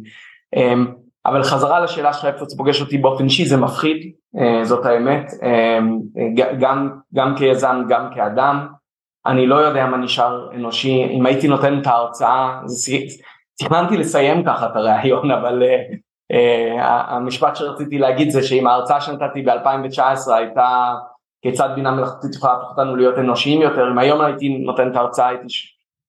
אבל 1.27 1.43
חזרה 1.43 1.81
לשאלה 1.81 2.13
שלך 2.13 2.25
איפה 2.25 2.45
זה 2.45 2.57
פוגש 2.57 2.81
אותי 2.81 2.99
באופן 2.99 3.25
אישי 3.25 3.45
זה 3.45 3.57
מפחיד 3.57 4.13
זאת 4.63 4.87
האמת. 4.87 5.31
גם, 6.61 6.91
גם 7.15 7.37
כיזם 7.37 7.83
גם 7.89 8.09
כאדם. 8.15 8.67
אני 9.27 9.47
לא 9.47 9.55
יודע 9.55 9.87
מה 9.87 9.97
נשאר 9.97 10.49
אנושי. 10.55 11.05
אם 11.11 11.27
הייתי 11.27 11.49
נותן 11.49 11.81
את 11.81 11.87
ההרצאה 11.87 12.61
זה 12.65 12.97
תכננתי 13.61 13.97
לסיים 13.97 14.45
ככה 14.45 14.67
את 14.67 14.77
הראיון 14.77 15.31
אבל 15.41 15.63
uh, 15.63 15.95
uh, 16.33 16.83
המשפט 16.85 17.57
שרציתי 17.57 17.99
להגיד 17.99 18.31
זה 18.31 18.43
שאם 18.43 18.67
ההרצאה 18.67 19.01
שנתתי 19.01 19.43
ב-2019 19.43 20.33
הייתה 20.33 20.95
כיצד 21.43 21.69
בינה 21.75 21.91
מלאכותית 21.91 22.35
יכולה 22.35 22.53
להפוך 22.53 22.71
אותנו 22.71 22.97
להיות 22.97 23.19
אנושיים 23.19 23.63
יותר 23.63 23.91
אם 23.93 23.99
היום 23.99 24.21
הייתי 24.21 24.49
נותן 24.49 24.91
את 24.91 24.97
ההרצאה 24.97 25.29
הייתי 25.29 25.47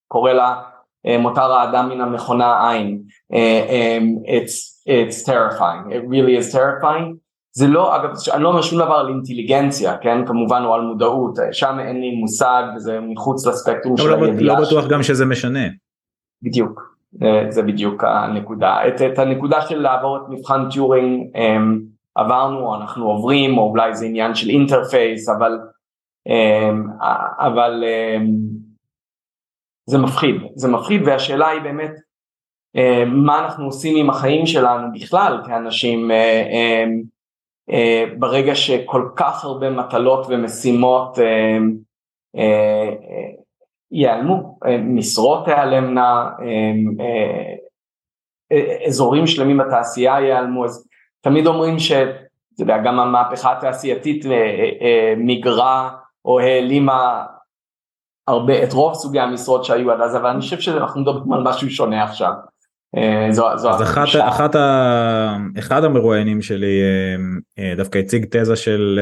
קורא 0.08 0.32
לה 0.32 0.62
uh, 1.08 1.18
מותר 1.18 1.52
האדם 1.52 1.90
מן 1.90 2.02
המכונה 2.02 2.72
עין 2.72 3.02
uh, 3.34 3.36
um, 3.36 4.28
it's, 4.28 4.82
it's 4.88 5.24
terrifying. 5.24 5.92
It 5.92 6.04
really 6.08 6.36
is 6.42 6.54
terrifying. 6.54 7.16
זה 7.54 7.68
לא 7.68 7.96
אגב 7.96 8.10
אני 8.34 8.44
לא 8.44 8.50
אומר 8.50 8.62
שום 8.62 8.80
דבר 8.80 8.94
על 8.94 9.10
אינטליגנציה 9.10 9.98
כן? 9.98 10.26
כמובן 10.26 10.62
או 10.66 10.74
על 10.74 10.82
מודעות. 10.82 11.40
שם 11.52 11.80
אין 11.80 12.02
לי 12.02 12.12
מושג 12.12 12.64
וזה 12.76 13.00
מחוץ 13.00 13.48
לספקטרום 13.48 13.98
של 13.98 14.10
לא 14.10 14.26
הידיעה. 14.26 14.60
לא 14.60 14.66
בטוח 14.66 14.88
גם 14.88 15.04
שזה 15.04 15.26
משנה. 15.26 15.68
בדיוק 16.42 16.91
זה 17.50 17.64
בדיוק 17.64 18.04
הנקודה. 18.04 18.88
את, 18.88 19.02
את 19.02 19.20
הנקודה 19.20 19.62
של 19.62 19.82
לעבור 19.82 20.18
את 20.18 20.22
מבחן 20.30 20.70
טיורינג 20.72 21.36
um, 21.36 21.40
עברנו, 22.16 22.76
אנחנו 22.76 23.12
עוברים, 23.12 23.58
או 23.58 23.70
אולי 23.70 23.96
זה 23.96 24.06
עניין 24.06 24.36
של 24.36 24.50
interface, 24.50 25.30
אבל, 25.30 25.60
um, 26.30 27.04
אבל 27.38 27.84
um, 27.84 28.22
זה 29.90 29.98
מפחיד, 29.98 30.36
זה 30.56 30.72
מפחיד 30.72 31.02
והשאלה 31.06 31.48
היא 31.48 31.62
באמת 31.62 31.92
מה 33.08 33.40
אנחנו 33.40 33.66
עושים 33.66 33.98
עם 33.98 34.10
החיים 34.10 34.46
שלנו 34.46 34.88
בכלל 34.94 35.42
כאנשים 35.48 36.12
uh, 36.12 37.74
ברגע 38.20 38.56
שכל 38.56 39.10
כך 39.16 39.44
הרבה 39.44 39.70
מטלות 39.70 40.26
ומשימות 40.30 41.18
uh, 41.18 42.42
ייעלמו, 43.92 44.58
אה, 44.66 44.78
משרות 44.78 45.46
תיעלמנה, 45.46 46.30
אה, 46.42 47.56
אה, 48.52 48.88
אזורים 48.88 49.28
שלמים 49.28 49.58
בתעשייה 49.58 50.20
ייעלמו, 50.20 50.66
אז 50.66 50.88
תמיד 51.22 51.48
אומרים 51.48 51.80
שאתה 51.80 52.12
יודע, 52.60 52.78
גם 52.86 53.00
המהפכה 53.00 53.52
התעשייתית 53.52 54.26
מיגרה 55.18 55.90
או 56.26 56.40
העלימה 56.40 57.26
הרבה, 58.28 58.64
את 58.64 58.74
רוב 58.74 58.94
סוגי 58.94 59.20
המשרות 59.20 59.66
שהיו 59.66 59.92
עד 59.92 60.02
אז, 60.02 60.16
אבל 60.16 60.30
אני 60.30 60.40
חושב 60.40 60.60
שאנחנו 60.60 61.02
מדברים 61.02 61.34
על 61.34 61.44
משהו 61.44 61.70
שונה 61.70 62.04
עכשיו. 62.04 62.32
זו, 63.30 63.46
זו 63.56 63.70
אז 63.70 63.82
אחת, 63.82 64.08
אחת 64.20 64.56
ה... 64.56 65.38
אחד 65.60 65.84
המרואיינים 65.84 66.42
שלי 66.42 66.82
דווקא 67.78 67.98
הציג 67.98 68.26
תזה 68.30 68.56
של 68.56 69.00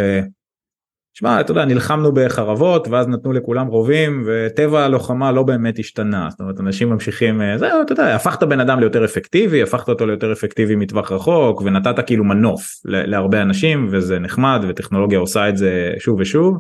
שמע, 1.20 1.40
אתה 1.40 1.52
יודע, 1.52 1.66
נלחמנו 1.66 2.12
בחרבות 2.14 2.88
ואז 2.88 3.08
נתנו 3.08 3.34
לכולם 3.34 3.68
רובים 3.68 4.24
וטבע 4.26 4.86
הלוחמה 4.86 5.32
לא 5.32 5.44
באמת 5.44 5.80
השתנה. 5.80 6.28
זאת 6.30 6.40
אומרת, 6.40 6.60
אנשים 6.60 6.90
ממשיכים, 6.90 7.42
אה, 7.42 7.58
זהו, 7.58 7.82
אתה 7.82 7.92
יודע, 7.92 8.16
הפכת 8.16 8.44
בן 8.44 8.60
אדם 8.60 8.80
ליותר 8.80 9.06
אפקטיבי, 9.06 9.64
הפכת 9.64 9.90
אותו 9.90 10.06
ליותר 10.06 10.34
אפקטיבי 10.34 10.76
מטווח 10.76 11.12
רחוק 11.12 11.62
ונתת 11.62 12.06
כאילו 12.06 12.24
מנוף 12.24 12.82
להרבה 12.86 13.42
אנשים 13.42 13.88
וזה 13.92 14.20
נחמד 14.20 14.66
וטכנולוגיה 14.68 15.20
עושה 15.20 15.50
את 15.50 15.58
זה 15.58 15.94
שוב 16.00 16.20
ושוב. 16.20 16.58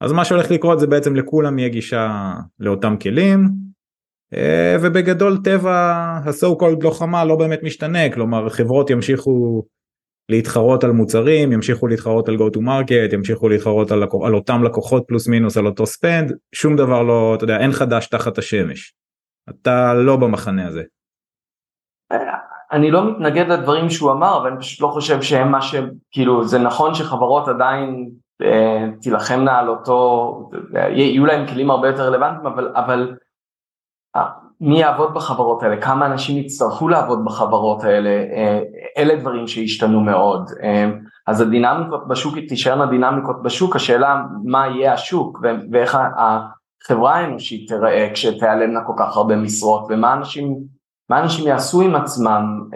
אז 0.00 0.12
מה 0.12 0.24
שהולך 0.24 0.50
לקרות 0.50 0.80
זה 0.80 0.86
בעצם 0.86 1.16
לכולם 1.16 1.58
יהיה 1.58 1.68
גישה 1.68 2.32
לאותם 2.60 2.96
כלים. 3.02 3.48
אה, 4.34 4.76
ובגדול 4.80 5.38
טבע 5.44 5.74
ה-so 6.24 6.62
called 6.62 6.82
לוחמה 6.82 7.24
לא 7.24 7.36
באמת 7.36 7.62
משתנה, 7.62 8.10
כלומר 8.10 8.48
חברות 8.48 8.90
ימשיכו 8.90 9.62
להתחרות 10.30 10.84
על 10.84 10.92
מוצרים, 10.92 11.52
ימשיכו 11.52 11.86
להתחרות 11.86 12.28
על 12.28 12.34
go 12.34 12.56
to 12.56 12.58
market, 12.58 13.14
ימשיכו 13.14 13.48
להתחרות 13.48 13.90
על, 13.90 14.02
על 14.24 14.34
אותם 14.34 14.64
לקוחות 14.64 15.04
פלוס 15.08 15.28
מינוס 15.28 15.56
על 15.56 15.66
אותו 15.66 15.86
ספנד, 15.86 16.32
שום 16.54 16.76
דבר 16.76 17.02
לא, 17.02 17.34
אתה 17.34 17.44
יודע, 17.44 17.58
אין 17.58 17.72
חדש 17.72 18.06
תחת 18.06 18.38
השמש. 18.38 18.94
אתה 19.50 19.94
לא 19.94 20.16
במחנה 20.16 20.66
הזה. 20.66 20.82
אני 22.72 22.90
לא 22.90 23.10
מתנגד 23.10 23.48
לדברים 23.48 23.90
שהוא 23.90 24.12
אמר, 24.12 24.38
אבל 24.40 24.50
אני 24.50 24.60
פשוט 24.60 24.80
לא 24.80 24.88
חושב 24.88 25.22
שהם 25.22 25.50
מה 25.50 25.62
ש... 25.62 25.74
כאילו, 26.10 26.44
זה 26.44 26.58
נכון 26.58 26.94
שחברות 26.94 27.48
עדיין 27.48 28.10
אה, 28.42 28.86
תילחמנה 29.00 29.58
על 29.58 29.68
אותו, 29.68 30.50
יהיו 30.96 31.26
להם 31.26 31.46
כלים 31.46 31.70
הרבה 31.70 31.88
יותר 31.88 32.02
רלוונטיים, 32.02 32.46
אבל, 32.46 32.72
אבל 32.76 33.16
אה, 34.16 34.28
מי 34.60 34.80
יעבוד 34.80 35.14
בחברות 35.14 35.62
האלה, 35.62 35.80
כמה 35.80 36.06
אנשים 36.06 36.38
יצטרכו 36.38 36.88
לעבוד 36.88 37.24
בחברות 37.24 37.84
האלה, 37.84 38.10
אה, 38.10 38.60
אלה 38.98 39.16
דברים 39.16 39.46
שהשתנו 39.46 40.00
מאוד. 40.00 40.50
אה, 40.62 40.90
אז 41.26 41.40
הדינמיקות 41.40 42.08
בשוק 42.08 42.34
תישארנה 42.48 42.86
דינמיקות 42.86 43.42
בשוק, 43.42 43.76
השאלה 43.76 44.22
מה 44.44 44.66
יהיה 44.66 44.92
השוק? 44.92 45.38
ואיך 45.72 45.98
החברה 46.16 47.14
האנושית 47.14 47.68
תיראה 47.68 48.10
כשתיעלמנה 48.14 48.80
כל 48.86 48.92
כך 48.96 49.16
הרבה 49.16 49.36
משרות? 49.36 49.86
ומה 49.88 50.12
אנשים, 50.12 50.56
אנשים 51.10 51.46
יעשו 51.46 51.80
עם 51.80 51.96
עצמם. 51.96 52.68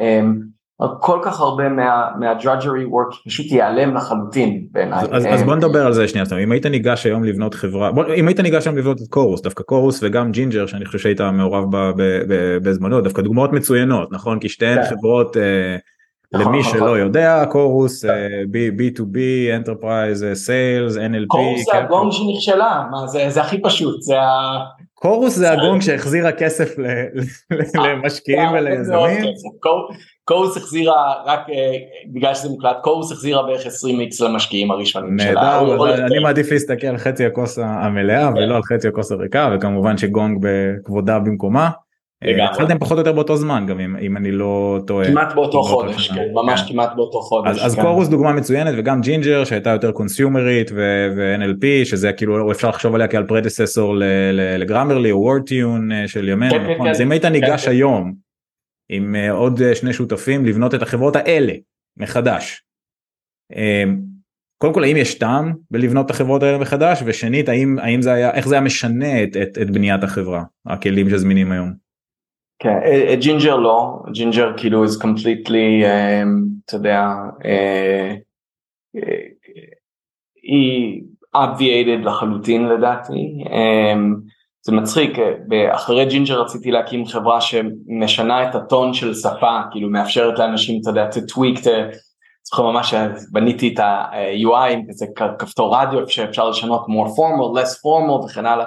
אה, 0.84 0.96
כל 1.00 1.18
כך 1.22 1.40
הרבה 1.40 1.68
מה, 1.68 2.08
מה-drudgery 2.18 2.86
work 2.92 3.26
פשוט 3.26 3.46
ייעלם 3.46 3.94
לחלוטין 3.94 4.66
בעיניי. 4.72 5.04
אז, 5.10 5.26
אז 5.26 5.42
בוא 5.42 5.54
נדבר 5.54 5.86
על 5.86 5.92
זה 5.92 6.08
שנייה, 6.08 6.26
אם 6.42 6.52
היית 6.52 6.66
ניגש 6.66 7.06
היום 7.06 7.24
לבנות 7.24 7.54
חברה, 7.54 7.92
בוא, 7.92 8.04
אם 8.16 8.28
היית 8.28 8.40
ניגש 8.40 8.66
היום 8.66 8.78
לבנות 8.78 9.02
את 9.02 9.08
קורוס, 9.08 9.40
דווקא 9.40 9.62
קורוס 9.62 10.00
וגם 10.02 10.32
ג'ינג'ר 10.32 10.66
שאני 10.66 10.86
חושב 10.86 10.98
שהיית 10.98 11.20
מעורב 11.20 11.64
בזמנו, 12.62 13.00
דווקא 13.00 13.22
דוגמאות 13.22 13.52
מצוינות, 13.52 14.12
נכון? 14.12 14.38
כי 14.38 14.48
שתיהן 14.48 14.82
כן. 14.82 14.90
חברות, 14.90 15.36
אה, 15.36 15.76
נכון, 16.32 16.46
למי 16.46 16.60
נכון, 16.60 16.72
שלא 16.72 16.86
נכון. 16.86 16.98
יודע, 16.98 17.44
קורוס, 17.50 18.04
אה, 18.04 18.42
B2B, 18.78 19.16
Enterprise, 19.62 20.20
Sales, 20.46 20.96
NLP. 20.96 21.26
קורוס 21.26 21.64
זה 21.72 21.78
הגונג 21.78 22.12
שנכשלה, 22.12 22.84
מה, 22.90 23.06
זה, 23.06 23.30
זה 23.30 23.40
הכי 23.40 23.62
פשוט, 23.62 24.02
זה 24.02 24.20
ה... 24.20 24.58
קורוס 24.94 25.34
זה 25.34 25.52
הגונג 25.52 25.82
שהחזירה 25.82 26.32
כסף 26.32 26.74
למשקיעים 27.84 28.48
וליזמים. 28.52 29.24
קורוס 30.24 30.56
החזירה 30.56 31.14
רק 31.26 31.40
אה, 31.50 31.76
בגלל 32.06 32.34
שזה 32.34 32.48
מוקלט 32.48 32.76
קורוס 32.82 33.12
החזירה 33.12 33.42
בערך 33.42 33.66
20x 33.66 34.24
למשקיעים 34.24 34.70
הראשונים 34.70 35.18
שלה. 35.18 35.32
נהדר, 35.32 36.06
אני 36.06 36.18
מעדיף 36.18 36.52
להסתכל 36.52 36.86
על 36.86 36.98
חצי 36.98 37.26
הכוס 37.26 37.58
המלאה 37.58 38.32
כן. 38.32 38.38
ולא 38.38 38.56
על 38.56 38.62
חצי 38.62 38.88
הכוס 38.88 39.12
הריקה 39.12 39.50
וכמובן 39.54 39.98
שגונג 39.98 40.38
בכבודה 40.40 41.18
במקומה. 41.18 41.70
אה, 42.24 42.50
התחלתם 42.50 42.78
פחות 42.78 42.92
או 42.92 42.98
יותר 42.98 43.12
באותו 43.12 43.36
זמן 43.36 43.66
גם 43.68 43.80
אם, 43.80 43.96
אם 43.96 44.16
אני 44.16 44.32
לא 44.32 44.78
טועה. 44.86 45.06
כמעט 45.06 45.34
באותו 45.34 45.62
חודש, 45.62 46.10
כן, 46.10 46.28
ממש 46.32 46.62
כן. 46.62 46.72
כמעט 46.72 46.90
באותו 46.96 47.20
חודש. 47.20 47.50
אז, 47.50 47.66
אז 47.66 47.74
כן. 47.74 47.82
כורוס 47.82 48.08
דוגמה 48.08 48.32
מצוינת 48.32 48.74
וגם 48.78 49.00
ג'ינג'ר 49.00 49.44
שהייתה 49.44 49.70
יותר 49.70 49.92
consumer 49.92 50.55
ית 50.55 50.70
ו-NLP 50.74 51.84
שזה 51.84 52.12
כאילו 52.12 52.50
אפשר 52.50 52.68
לחשוב 52.68 52.94
עליה 52.94 53.08
כעל 53.08 53.24
predecessor 53.26 53.94
ל 54.32 54.40
Grammarly 54.40 55.10
או 55.10 55.20
Wordtune 55.20 55.92
אה, 55.92 56.08
של 56.08 56.28
ימינו, 56.28 56.54
כן, 56.54 56.72
נכון? 56.72 56.86
כן, 56.86 56.90
אז 56.90 57.00
אם 57.00 57.10
היית 57.10 57.24
ניגש 57.24 57.64
כן, 57.64 57.70
היום 57.70 58.23
עם 58.88 59.16
אה, 59.16 59.30
עוד 59.30 59.60
שני 59.74 59.92
שותפים 59.92 60.46
לבנות 60.46 60.74
את 60.74 60.82
החברות 60.82 61.16
האלה 61.16 61.52
מחדש. 61.96 62.60
קודם 64.58 64.74
כל 64.74 64.84
האם 64.84 64.96
יש 64.96 65.18
טעם 65.18 65.52
בלבנות 65.70 66.06
את 66.06 66.10
החברות 66.10 66.42
האלה 66.42 66.58
מחדש 66.58 67.02
ושנית 67.06 67.48
האם 67.48 67.78
האם 67.78 68.02
זה 68.02 68.12
היה 68.12 68.34
איך 68.34 68.48
זה 68.48 68.54
היה 68.54 68.64
משנה 68.64 69.22
את, 69.22 69.36
את, 69.42 69.58
את 69.62 69.70
בניית 69.70 70.04
החברה 70.04 70.42
הכלים 70.66 71.10
שזמינים 71.10 71.52
היום. 71.52 71.72
כן 72.58 72.78
ג'ינג'ר 73.20 73.56
לא 73.56 74.02
ג'ינג'ר 74.12 74.52
כאילו 74.56 74.84
is 74.84 75.02
completely 75.02 75.84
אתה 76.64 76.76
יודע 76.76 77.06
היא 80.42 81.02
obviated 81.36 82.04
לחלוטין 82.04 82.64
לדעתי 82.68 83.44
זה 84.66 84.72
מצחיק 84.72 85.18
אחרי 85.70 86.04
ג'ינג'ר 86.04 86.40
רציתי 86.40 86.70
להקים 86.70 87.06
חברה 87.06 87.40
שמשנה 87.40 88.50
את 88.50 88.54
הטון 88.54 88.94
של 88.94 89.14
שפה 89.14 89.60
כאילו 89.70 89.88
מאפשרת 89.88 90.38
לאנשים 90.38 90.80
אתה 90.80 90.90
יודע 90.90 91.08
to 91.10 91.32
tweak 91.32 91.68
זוכר 92.48 92.70
ממש 92.70 92.94
בניתי 93.32 93.74
את 93.74 93.78
ה-UI 93.78 94.72
עם 94.72 94.82
כזה 94.88 95.06
כפתור 95.38 95.76
רדיו 95.76 96.08
שאפשר 96.08 96.50
לשנות 96.50 96.86
more 96.86 97.08
formal, 97.08 97.60
less 97.60 97.70
formal 97.70 98.24
וכן 98.24 98.46
הלאה. 98.46 98.66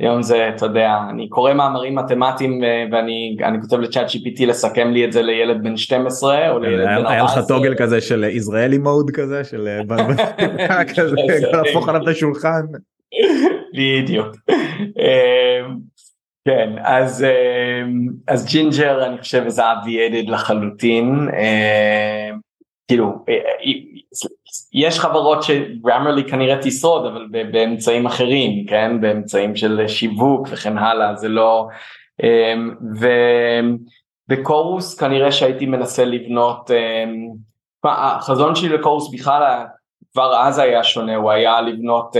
היום 0.00 0.22
זה, 0.22 0.48
אתה 0.48 0.66
יודע, 0.66 0.98
אני 1.10 1.28
קורא 1.28 1.54
מאמרים 1.54 1.94
מתמטיים 1.94 2.60
ואני 2.92 3.60
כותב 3.62 3.80
לצ'אט 3.80 4.06
GPT 4.06 4.46
לסכם 4.46 4.90
לי 4.90 5.04
את 5.04 5.12
זה 5.12 5.22
לילד 5.22 5.62
בן 5.62 5.76
12 5.76 6.50
או 6.50 6.58
לילד 6.58 6.84
בן 6.84 7.06
14. 7.06 7.12
היה 7.12 7.24
לך 7.24 7.48
toggle 7.48 7.74
כזה 7.78 8.00
של 8.00 8.24
ישראלי 8.24 8.78
mode 8.78 9.10
כזה, 9.10 9.44
של 9.44 9.68
כזה, 10.96 11.16
להפוך 11.52 11.88
עליו 11.88 12.02
את 12.02 12.08
השולחן. 12.08 12.62
בדיוק. 13.76 14.36
כן, 16.44 16.72
אז, 16.78 17.26
אז 18.28 18.46
ג'ינג'ר 18.46 19.06
אני 19.06 19.18
חושב 19.18 19.48
זה 19.48 19.62
obviated 19.72 20.28
לחלוטין. 20.28 21.28
כאילו 22.88 23.12
יש 24.72 24.98
חברות 24.98 25.42
ש 25.42 25.57
Grammarly 25.57 26.24
כנראה 26.24 26.58
תשרוד 26.62 27.06
אבל 27.06 27.26
באמצעים 27.52 28.06
אחרים 28.06 28.66
כן 28.66 29.00
באמצעים 29.00 29.56
של 29.56 29.88
שיווק 29.88 30.48
וכן 30.50 30.78
הלאה 30.78 31.16
זה 31.16 31.28
לא 31.28 31.68
ובקורוס 34.30 34.98
כנראה 34.98 35.32
שהייתי 35.32 35.66
מנסה 35.66 36.04
לבנות 36.04 36.70
החזון 37.84 38.54
שלי 38.54 38.68
לקורוס 38.68 39.14
בכלל 39.14 39.64
כבר 40.14 40.36
אז 40.36 40.58
היה 40.58 40.84
שונה 40.84 41.16
הוא 41.16 41.30
היה 41.30 41.60
לבנות 41.60 42.16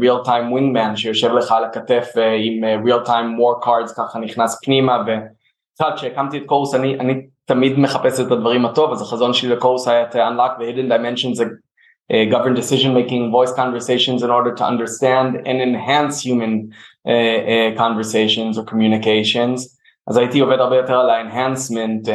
real 0.00 0.26
time 0.26 0.52
wingman 0.54 0.96
שיושב 0.96 1.32
לך 1.32 1.52
על 1.52 1.64
הכתף 1.64 2.08
עם 2.38 2.64
real 2.84 3.06
time 3.06 3.38
war 3.38 3.66
cards 3.66 3.96
ככה 3.96 4.18
נכנס 4.18 4.60
פנימה 4.64 5.02
ובכלל 5.02 5.96
כשהקמתי 5.96 6.38
את 6.38 6.42
קורוס 6.46 6.74
אני 6.74 6.98
אני 6.98 7.14
תמיד 7.44 7.78
מחפש 7.78 8.20
את 8.20 8.32
הדברים 8.32 8.66
הטוב 8.66 8.92
אז 8.92 9.02
החזון 9.02 9.32
שלי 9.32 9.48
לקורס 9.48 9.88
היה 9.88 10.10
to 10.10 10.14
unlock 10.14 10.60
the 10.60 10.64
hidden 10.64 10.92
dimensions 10.92 11.40
uh, 11.40 12.34
governed 12.34 12.56
decision 12.56 12.92
making 12.94 13.30
voice 13.30 13.52
conversations 13.52 14.22
in 14.22 14.30
order 14.30 14.52
to 14.54 14.64
understand 14.64 15.28
and 15.46 15.58
enhance 15.68 16.20
human 16.26 16.52
uh, 16.62 17.10
uh, 17.10 17.78
conversations 17.78 18.58
or 18.58 18.64
communications 18.64 19.76
אז 20.08 20.16
הייתי 20.16 20.40
עובד 20.40 20.58
הרבה 20.58 20.76
יותר 20.76 20.94
על 20.94 21.10
ה-enhancement 21.10 22.08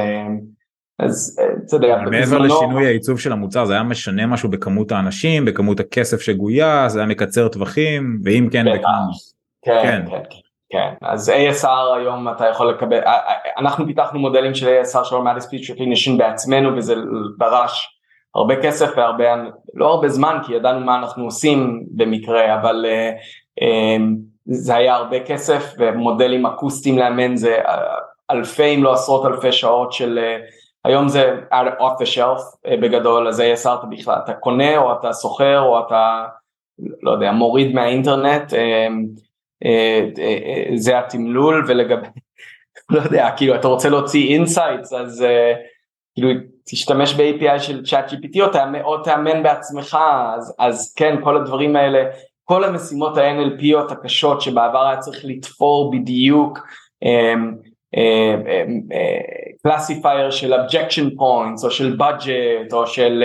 אז 1.02 1.40
אתה 1.68 1.76
יודע, 1.76 1.98
מעבר 2.12 2.38
לשינוי 2.38 2.86
העיצוב 2.86 3.20
של 3.20 3.32
המוצר 3.32 3.66
זה 3.66 3.74
היה 3.74 3.84
משנה 3.84 4.26
משהו 4.28 4.50
בכמות 4.50 4.92
האנשים 4.92 5.46
בכמות 5.46 5.80
הכסף 5.80 6.22
שגויס 6.22 6.92
זה 6.92 7.00
היה 7.00 7.08
מקצר 7.08 7.48
טווחים 7.48 8.20
ואם 8.24 8.48
כן 8.52 8.66
בכמה. 8.74 9.08
כן, 9.66 9.80
כן, 9.84 10.06
כן. 10.10 10.38
כן, 10.70 10.94
אז 11.02 11.30
ASR 11.30 11.96
היום 11.96 12.30
אתה 12.30 12.46
יכול 12.48 12.70
לקבל, 12.70 13.00
אנחנו 13.58 13.86
פיתחנו 13.86 14.20
מודלים 14.20 14.56
של 14.56 14.68
ASR 14.68 15.04
של 15.04 15.16
Automatic 15.16 15.42
Speech 15.42 15.76
Recognition 15.76 16.18
בעצמנו 16.18 16.78
וזה 16.78 16.96
דרש 17.40 17.88
הרבה 18.36 18.56
כסף 18.62 18.90
והרבה, 18.98 19.26
לא 19.74 19.88
הרבה 19.88 20.10
זמן 20.10 20.38
כי 20.46 20.54
ידענו 20.54 20.80
מה 20.80 20.98
אנחנו 20.98 21.24
עושים 21.24 21.84
במקרה, 21.92 22.56
אבל 22.62 22.86
זה 24.46 24.76
היה 24.76 24.96
הרבה 24.96 25.20
כסף 25.20 25.74
ומודלים 25.78 26.46
אקוסטיים 26.46 26.98
לאמן 26.98 27.36
זה 27.36 27.58
אלפי 28.32 28.76
אם 28.76 28.84
לא 28.84 28.94
עשרות 28.94 29.26
אלפי 29.26 29.52
שעות 29.52 29.92
של, 29.92 30.20
היום 30.86 31.08
זה 31.08 31.40
off 31.80 32.02
the 32.02 32.16
shelf 32.16 32.70
בגדול, 32.82 33.28
אז 33.28 33.40
ASR 33.40 33.80
אתה 33.80 33.86
בכלל, 33.90 34.16
אתה 34.24 34.34
קונה 34.34 34.78
או 34.78 34.94
אתה 34.94 35.14
סוחר 35.14 35.60
או 35.60 35.80
אתה, 35.80 36.26
לא 37.02 37.12
יודע, 37.12 37.32
מוריד 37.32 37.76
מהאינטרנט 37.76 38.54
זה 40.76 41.00
התמלול 41.00 41.66
ולגבי, 41.68 42.08
לא 42.92 43.02
יודע, 43.02 43.30
כאילו 43.38 43.56
אתה 43.56 43.68
רוצה 43.68 43.90
להוציא 43.90 44.34
insights 44.34 44.94
אז 44.94 45.26
כאילו 46.14 46.30
תשתמש 46.66 47.14
ב-API 47.14 47.60
של 47.60 47.82
ChatGPT 47.86 48.40
או 48.84 48.98
תאמן, 48.98 49.44
בעצמך, 49.44 49.98
אז, 50.36 50.56
אז 50.60 50.94
כן 50.98 51.16
כל 51.24 51.38
הדברים 51.38 51.76
האלה, 51.76 52.04
כל 52.44 52.64
המשימות 52.64 53.18
ה-NLPיות 53.18 53.92
הקשות 53.92 54.42
שבעבר 54.42 54.88
היה 54.88 54.98
צריך 54.98 55.20
לתפור 55.24 55.92
בדיוק 55.92 56.60
classifier 59.64 60.32
של 60.32 60.54
objection 60.54 61.06
points 61.06 61.64
או 61.64 61.72
של 61.72 61.98
budget 62.00 62.74
או 62.74 62.88
של 62.88 63.24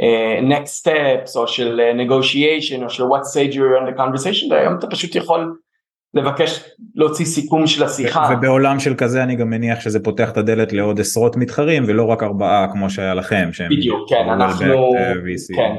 Uh, 0.00 0.44
next 0.52 0.82
steps 0.82 1.36
או 1.36 1.48
של 1.48 1.80
uh, 1.80 2.00
negotiation 2.00 2.84
או 2.84 2.90
של 2.90 3.02
what 3.02 3.22
stage 3.32 3.54
you're 3.54 3.80
in 3.80 3.94
the 3.94 3.98
conversation 3.98 4.50
והיום 4.50 4.78
אתה 4.78 4.86
פשוט 4.86 5.14
יכול 5.14 5.56
לבקש 6.14 6.64
להוציא 6.94 7.24
סיכום 7.24 7.66
של 7.66 7.84
השיחה. 7.84 8.28
ובעולם 8.32 8.80
של 8.80 8.94
כזה 8.94 9.22
אני 9.22 9.36
גם 9.36 9.50
מניח 9.50 9.80
שזה 9.80 10.00
פותח 10.00 10.30
את 10.30 10.36
הדלת 10.36 10.72
לעוד 10.72 11.00
עשרות 11.00 11.36
מתחרים 11.36 11.84
ולא 11.86 12.04
רק 12.04 12.22
ארבעה 12.22 12.66
כמו 12.72 12.90
שהיה 12.90 13.14
לכם. 13.14 13.48
בדיוק 13.70 14.08
כן 14.08 14.28
אנחנו 14.28 14.92
VC, 15.24 15.56
כן. 15.56 15.74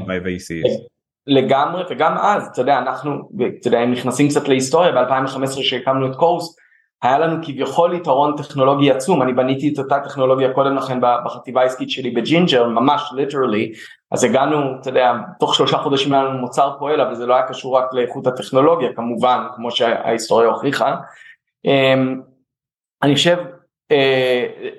לגמרי 1.28 1.84
וגם 1.90 2.18
אז 2.18 2.48
אתה 2.52 2.62
יודע 2.62 2.78
אנחנו 2.78 3.12
אתה 3.60 3.68
יודע, 3.68 3.86
נכנסים 3.86 4.28
קצת 4.28 4.48
להיסטוריה 4.48 4.92
ב2015 4.92 5.48
שהקמנו 5.48 6.12
את 6.12 6.16
כורוס 6.16 6.56
היה 7.02 7.20
לנו 7.20 7.44
כביכול 7.44 7.94
יתרון 7.94 8.36
טכנולוגי 8.38 8.92
עצום, 8.92 9.22
אני 9.22 9.34
בניתי 9.34 9.74
את 9.74 9.80
אותה 9.80 10.00
טכנולוגיה 10.00 10.54
קודם 10.54 10.76
לכן 10.76 11.00
בחטיבה 11.26 11.62
העסקית 11.62 11.90
שלי 11.90 12.12
בג'ינג'ר, 12.12 12.68
ממש 12.68 13.12
literally, 13.16 13.72
אז 14.12 14.24
הגענו, 14.24 14.58
אתה 14.82 14.90
יודע, 14.90 15.14
תוך 15.40 15.56
שלושה 15.56 15.78
חודשים 15.78 16.14
היה 16.14 16.24
לנו 16.24 16.40
מוצר 16.40 16.76
פועל, 16.80 17.02
אבל 17.02 17.16
זה 17.16 17.26
לא 17.26 17.34
היה 17.36 17.48
קשור 17.48 17.78
רק 17.78 17.94
לאיכות 17.94 18.28
הטכנולוגיה, 18.28 18.94
כמובן, 18.96 19.40
כמו 19.56 19.72
שההיסטוריה 19.72 20.50
הוכיחה. 20.50 20.96
אמ, 21.66 22.22
אני 23.04 23.16
חושב 23.16 23.38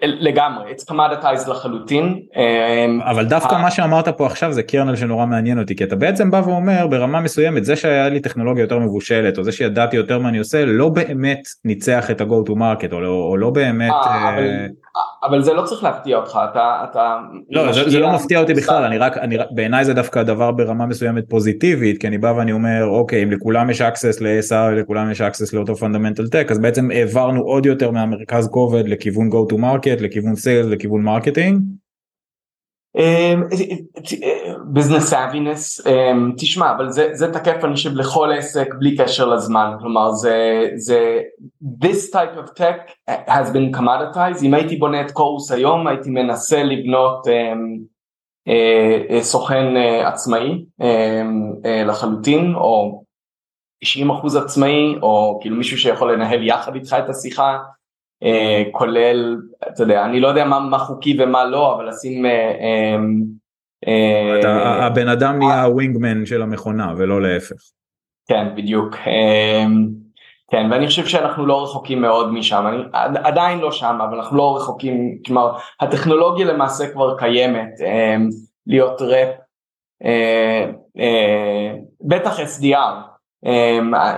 לגמרי, 0.02 0.70
it's 0.70 0.90
commoditized 0.90 1.50
לחלוטין. 1.50 2.20
Uh, 2.32 2.38
אבל 3.10 3.24
דווקא 3.24 3.54
uh, 3.54 3.58
מה 3.58 3.70
שאמרת 3.70 4.08
פה 4.08 4.26
עכשיו 4.26 4.52
זה 4.52 4.62
kernel 4.62 4.96
שנורא 4.96 5.26
מעניין 5.26 5.58
אותי 5.58 5.76
כי 5.76 5.84
אתה 5.84 5.96
בעצם 5.96 6.30
בא 6.30 6.42
ואומר 6.44 6.86
ברמה 6.86 7.20
מסוימת 7.20 7.64
זה 7.64 7.76
שהיה 7.76 8.08
לי 8.08 8.20
טכנולוגיה 8.20 8.62
יותר 8.62 8.78
מבושלת 8.78 9.38
או 9.38 9.44
זה 9.44 9.52
שידעתי 9.52 9.96
יותר 9.96 10.18
מה 10.18 10.28
אני 10.28 10.38
עושה 10.38 10.64
לא 10.64 10.88
באמת 10.88 11.40
ניצח 11.64 12.10
את 12.10 12.20
ה-go 12.20 12.48
to 12.48 12.52
market 12.52 12.92
או 12.92 13.00
לא, 13.00 13.08
או 13.08 13.36
לא 13.36 13.50
באמת. 13.50 13.92
אבל, 15.22 15.42
זה 15.42 15.54
לא 15.54 15.62
צריך 15.62 15.84
להפתיע 15.84 16.16
אותך 16.16 16.38
אתה 16.50 16.84
אתה 16.90 17.16
לא 17.50 17.72
זה, 17.72 17.90
זה 17.90 17.98
לא 17.98 18.12
מפתיע 18.12 18.40
אותי 18.40 18.54
בכלל 18.54 18.84
אני 18.84 18.98
רק 18.98 19.16
אני 19.16 19.36
בעיניי 19.50 19.84
זה 19.84 19.94
דווקא 19.94 20.22
דבר 20.22 20.50
ברמה 20.50 20.86
מסוימת 20.86 21.24
פוזיטיבית 21.28 22.00
כי 22.00 22.06
אני 22.06 22.18
בא 22.18 22.32
ואני 22.36 22.52
אומר 22.52 22.84
אוקיי 22.84 23.22
אם 23.22 23.30
לכולם 23.30 23.70
יש 23.70 23.82
access 23.82 24.20
ל-ASR 24.20 24.70
לכולם 24.76 25.10
יש 25.10 25.20
access 25.20 25.50
לאותו 25.52 25.72
fundamental 25.72 26.22
tech 26.32 26.50
אז 26.50 26.58
בעצם 26.58 26.90
העברנו 26.90 27.42
עוד 27.42 27.66
יותר 27.66 27.90
מהמרכז 27.90 28.48
כובד 28.48 28.88
לכיוון 28.88 29.28
go 29.28 29.52
to 29.52 29.56
market 29.56 30.02
לכיוון 30.02 30.32
sales 30.32 30.66
לכיוון 30.66 31.02
marketing. 31.02 31.60
ביזנס 34.64 35.12
אבינס 35.12 35.80
תשמע 36.38 36.72
אבל 36.76 36.90
זה 36.90 37.08
זה 37.12 37.32
תקף 37.32 37.64
אני 37.64 37.74
חושב 37.74 37.96
לכל 37.96 38.32
עסק 38.38 38.74
בלי 38.78 38.96
קשר 38.96 39.26
לזמן. 39.26 39.70
כלומר 39.80 40.10
זה 40.10 40.68
זה 40.74 41.20
this 41.84 42.12
type 42.12 42.38
of 42.38 42.50
tech 42.58 43.10
has 43.28 43.52
been 43.52 43.78
commoditized. 43.78 44.44
אם 44.44 44.54
הייתי 44.54 44.76
בונה 44.76 45.00
את 45.00 45.10
קורוס 45.10 45.52
היום 45.52 45.86
הייתי 45.86 46.10
מנסה 46.10 46.62
לבנות 46.62 47.26
uh, 47.26 49.20
סוכן 49.20 49.64
עצמאי 50.04 50.64
לחלוטין 51.86 52.54
או 52.54 53.02
90% 53.84 54.38
עצמאי 54.44 54.96
או 55.02 55.38
כאילו 55.40 55.56
מישהו 55.56 55.78
שיכול 55.78 56.12
לנהל 56.12 56.46
יחד 56.46 56.74
איתך 56.74 56.96
את 57.04 57.08
השיחה. 57.08 57.50
אה, 57.52 57.58
כולל, 58.72 59.36
אתה 59.72 59.82
יודע, 59.82 60.04
אני 60.04 60.20
לא 60.20 60.28
יודע 60.28 60.44
מה, 60.44 60.60
מה 60.60 60.78
חוקי 60.78 61.16
ומה 61.18 61.44
לא, 61.44 61.74
אבל 61.74 61.88
לשים... 61.88 62.26
אה, 62.26 62.96
אה, 63.86 64.86
הבן 64.86 65.08
אדם 65.08 65.38
נהיה 65.38 65.62
הווינגמן 65.62 66.26
של 66.26 66.42
המכונה 66.42 66.92
ולא 66.96 67.22
להפך. 67.22 67.56
כן, 68.28 68.54
בדיוק. 68.56 68.96
כן, 70.50 70.66
ואני 70.70 70.86
חושב 70.86 71.06
שאנחנו 71.06 71.46
לא 71.46 71.62
רחוקים 71.62 72.00
מאוד 72.00 72.32
משם, 72.32 72.66
אני 72.66 72.82
עדיין 73.24 73.58
לא 73.58 73.72
שם, 73.72 73.98
אבל 74.08 74.16
אנחנו 74.16 74.36
לא 74.36 74.56
רחוקים, 74.56 75.18
כלומר, 75.26 75.52
הטכנולוגיה 75.80 76.46
למעשה 76.46 76.92
כבר 76.92 77.18
קיימת, 77.18 77.70
להיות 78.66 79.02
ראפ, 79.02 79.28
בטח 82.00 82.38
SDR, 82.40 83.15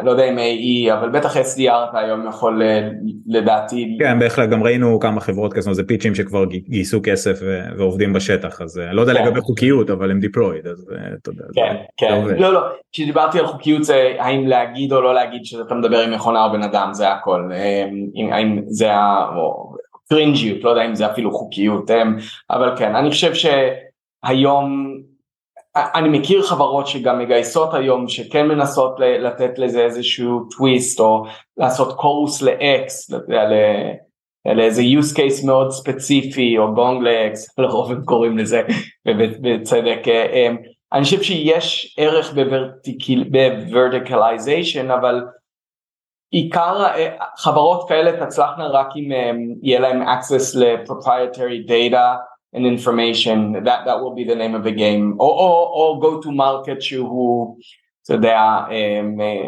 לא 0.05 0.11
יודע 0.11 0.25
אם 0.25 0.38
AE 0.38 0.95
אבל 0.95 1.09
בטח 1.09 1.37
SDR 1.37 1.91
אתה 1.91 1.99
היום 1.99 2.29
יכול 2.29 2.62
אה, 2.62 2.88
לדעתי. 3.27 3.97
כן 4.01 4.19
בהחלט 4.19 4.49
גם 4.49 4.62
ראינו 4.62 5.01
כמה 5.01 5.21
חברות 5.21 5.53
כזה 5.53 5.73
זה 5.73 5.87
פיצ'ים 5.87 6.14
שכבר 6.14 6.45
גייסו 6.45 7.01
כסף 7.03 7.38
ועובדים 7.79 8.12
בשטח 8.12 8.61
אז 8.61 8.81
לא 8.93 9.01
יודע 9.01 9.14
כן. 9.14 9.25
לגבי 9.25 9.41
חוקיות 9.41 9.91
אבל 9.91 10.11
הם 10.11 10.21
deployed 10.23 10.69
אז 10.69 10.87
אתה 11.23 11.31
יודע. 11.31 11.45
כן 11.55 11.77
כן 11.97 12.23
לא 12.38 12.53
לא 12.53 12.61
כשדיברתי 12.93 13.38
על 13.38 13.47
חוקיות 13.47 13.85
זה 13.85 14.14
האם 14.19 14.47
להגיד 14.47 14.93
או 14.93 15.01
לא 15.01 15.14
להגיד 15.14 15.45
שאתה 15.45 15.75
מדבר 15.75 15.99
עם 15.99 16.14
מכונה 16.14 16.45
או 16.45 16.53
בן 16.53 16.62
אדם 16.62 16.88
זה 16.93 17.12
הכל 17.12 17.51
אמ, 17.53 18.33
האם 18.33 18.62
זה 18.67 18.88
הפרינג'יות 18.93 20.64
לא 20.64 20.71
יודע 20.71 20.87
אם 20.87 20.95
זה 20.95 21.07
אפילו 21.11 21.31
חוקיות 21.33 21.91
אמ, 21.91 22.17
אבל 22.51 22.77
כן 22.77 22.95
אני 22.97 23.11
חושב 23.11 23.33
שהיום 23.35 24.95
אני 25.95 26.19
מכיר 26.19 26.43
חברות 26.43 26.87
שגם 26.87 27.19
מגייסות 27.19 27.75
היום 27.75 28.09
שכן 28.09 28.49
מנסות 28.49 29.01
לתת 29.01 29.59
לזה 29.59 29.81
איזשהו 29.81 30.41
טוויסט 30.57 31.01
או 31.01 31.25
לעשות 31.57 31.97
כורוס 31.96 32.42
ל-X 32.43 33.14
לאיזה 34.57 34.83
use 34.83 35.17
case 35.17 35.47
מאוד 35.47 35.71
ספציפי 35.71 36.59
או 36.59 36.75
גונג 36.75 37.03
ל-X, 37.03 37.37
לרוב 37.59 37.91
הם 37.91 38.05
קוראים 38.05 38.38
לזה 38.38 38.62
בצדק. 39.43 40.09
אמ, 40.09 40.57
אני 40.93 41.05
חושב 41.05 41.23
שיש 41.23 41.97
ערך 41.99 42.35
ב 42.35 42.51
verticalization 42.51 44.90
אבל 44.91 45.25
עיקר 46.31 46.87
חברות 47.37 47.88
כאלה 47.88 48.27
תצלחנה 48.27 48.69
רק 48.69 48.88
אם 48.97 49.11
יהיה 49.62 49.81
להם 49.81 50.03
access 50.03 50.59
ל-proprietary 50.59 51.69
data 51.69 52.17
and 52.54 52.66
information 52.66 53.38
that 53.66 53.80
that 53.87 53.96
will 54.00 54.14
be 54.14 54.24
the 54.24 54.34
name 54.42 54.54
of 54.54 54.64
the 54.64 54.72
game. 54.84 55.04
Or 55.18 55.32
or, 55.44 55.58
or 55.78 56.00
go 56.00 56.20
to 56.20 56.30
market 56.32 56.80
שהוא 56.80 57.56
אתה 58.08 58.16
יודע, 58.16 58.40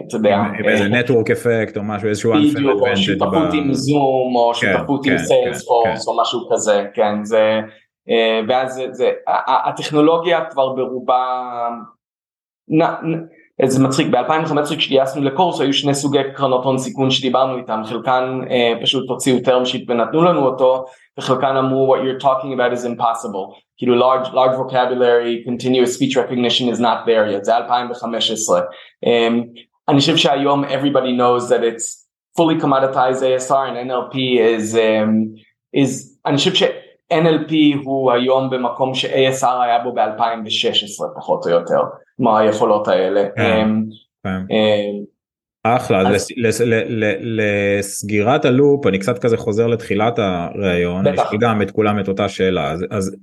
אתה 0.08 0.16
יודע, 0.16 0.42
איזה 0.64 0.88
נטוורק 0.88 1.30
אפקט 1.30 1.76
או 1.76 1.82
משהו 1.82 2.08
איזשהו 2.08 2.32
בדיוק, 2.32 2.80
או 2.80 2.96
שותפות 2.96 3.52
עם 3.52 3.72
זום 3.72 4.36
או 4.36 4.54
שותפות 4.54 5.06
עם 5.06 5.18
סיילספורס 5.18 6.08
או 6.08 6.20
משהו 6.22 6.40
כזה, 6.52 6.86
כן, 6.94 7.24
זה, 7.24 7.60
ואז 8.48 8.82
זה, 8.90 9.10
הטכנולוגיה 9.66 10.44
כבר 10.44 10.72
ברובה, 10.72 11.68
זה 13.65 13.84
מצחיק, 13.84 14.08
ב-2015 14.08 14.78
כשגייסנו 14.78 15.23
לקורס 15.23 15.62
היו 15.62 15.73
שני 15.73 15.93
סוגי 15.93 16.19
קרנות 16.36 16.63
הון 16.63 16.78
סיכון 16.78 17.12
שדיברנו 17.12 17.58
איתם, 17.58 17.82
חלקן 17.86 18.41
פשוט 18.82 19.10
הוציאו 19.10 19.38
term 19.38 19.65
sheet 19.65 19.84
ונתנו 19.88 20.23
לנו 20.23 20.45
אותו 20.45 20.86
וחלקן 21.19 21.56
אמרו 21.58 21.95
what 21.95 21.99
you're 21.99 22.23
talking 22.23 22.54
about 22.54 22.78
is 22.78 22.86
impossible, 22.86 23.60
כאילו 23.78 23.95
large, 23.95 24.28
large 24.28 24.56
vocabulary, 24.58 25.43
continuous 25.49 25.93
speech 25.95 26.17
recognition 26.17 26.69
is 26.75 26.80
not 26.80 27.06
there 27.06 27.32
yet, 27.32 27.43
זה 27.43 27.58
2015. 27.58 28.62
Um, 29.06 29.08
אני 29.88 29.99
חושב 29.99 30.17
שהיום 30.17 30.63
everybody 30.63 31.12
knows 31.17 31.49
that 31.49 31.63
it's 31.63 32.06
fully 32.38 32.56
commoditized 32.62 33.21
ASR 33.21 33.69
and 33.69 33.89
NLP 33.89 34.15
is, 34.39 34.75
um, 34.75 35.36
is 35.73 36.19
אני 36.25 36.38
חושב 36.38 36.54
ש-NLP 37.12 37.55
הוא 37.85 38.12
היום 38.12 38.51
במקום 38.51 38.94
ש-ASR 38.94 39.62
היה 39.62 39.79
בו 39.79 39.92
ב-2016 39.92 41.05
פחות 41.16 41.46
או 41.46 41.51
יותר, 41.51 41.81
מה 42.18 42.38
היכולות 42.38 42.88
האלה. 42.88 43.29
Yeah. 43.37 43.38
Um, 43.38 44.27
um, 44.27 44.53
אחלה, 45.62 46.09
אז 46.09 46.29
לסגירת 47.20 48.44
הלופ 48.44 48.87
אני 48.87 48.99
קצת 48.99 49.18
כזה 49.18 49.37
חוזר 49.37 49.66
לתחילת 49.66 50.18
הראיון, 50.18 51.07
יש 51.07 51.20
לי 51.33 51.38
גם 51.38 51.62
את 51.62 51.70
כולם 51.70 52.01
את 52.01 52.09
אותה 52.09 52.29
שאלה, 52.29 52.73
אז, 52.90 53.16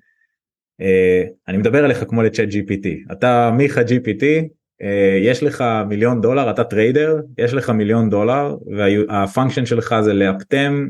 אה, 0.82 1.24
אני 1.48 1.58
מדבר 1.58 1.86
אליך 1.86 2.04
כמו 2.08 2.24
לצ'אט 2.24 2.48
GPT, 2.50 3.12
אתה 3.12 3.52
מיכה 3.54 3.82
GPT, 3.82 4.24
אה, 4.82 5.20
יש 5.22 5.44
לך 5.44 5.64
מיליון 5.90 6.22
דולר, 6.22 6.50
אתה 6.50 6.64
trader, 6.64 7.20
יש 7.38 7.54
לך 7.54 7.70
מיליון 7.70 8.10
דולר 8.10 8.56
וה 8.78 8.95
function 8.95 9.66
שלך 9.66 9.96
זה 10.02 10.14
לאפטם 10.14 10.88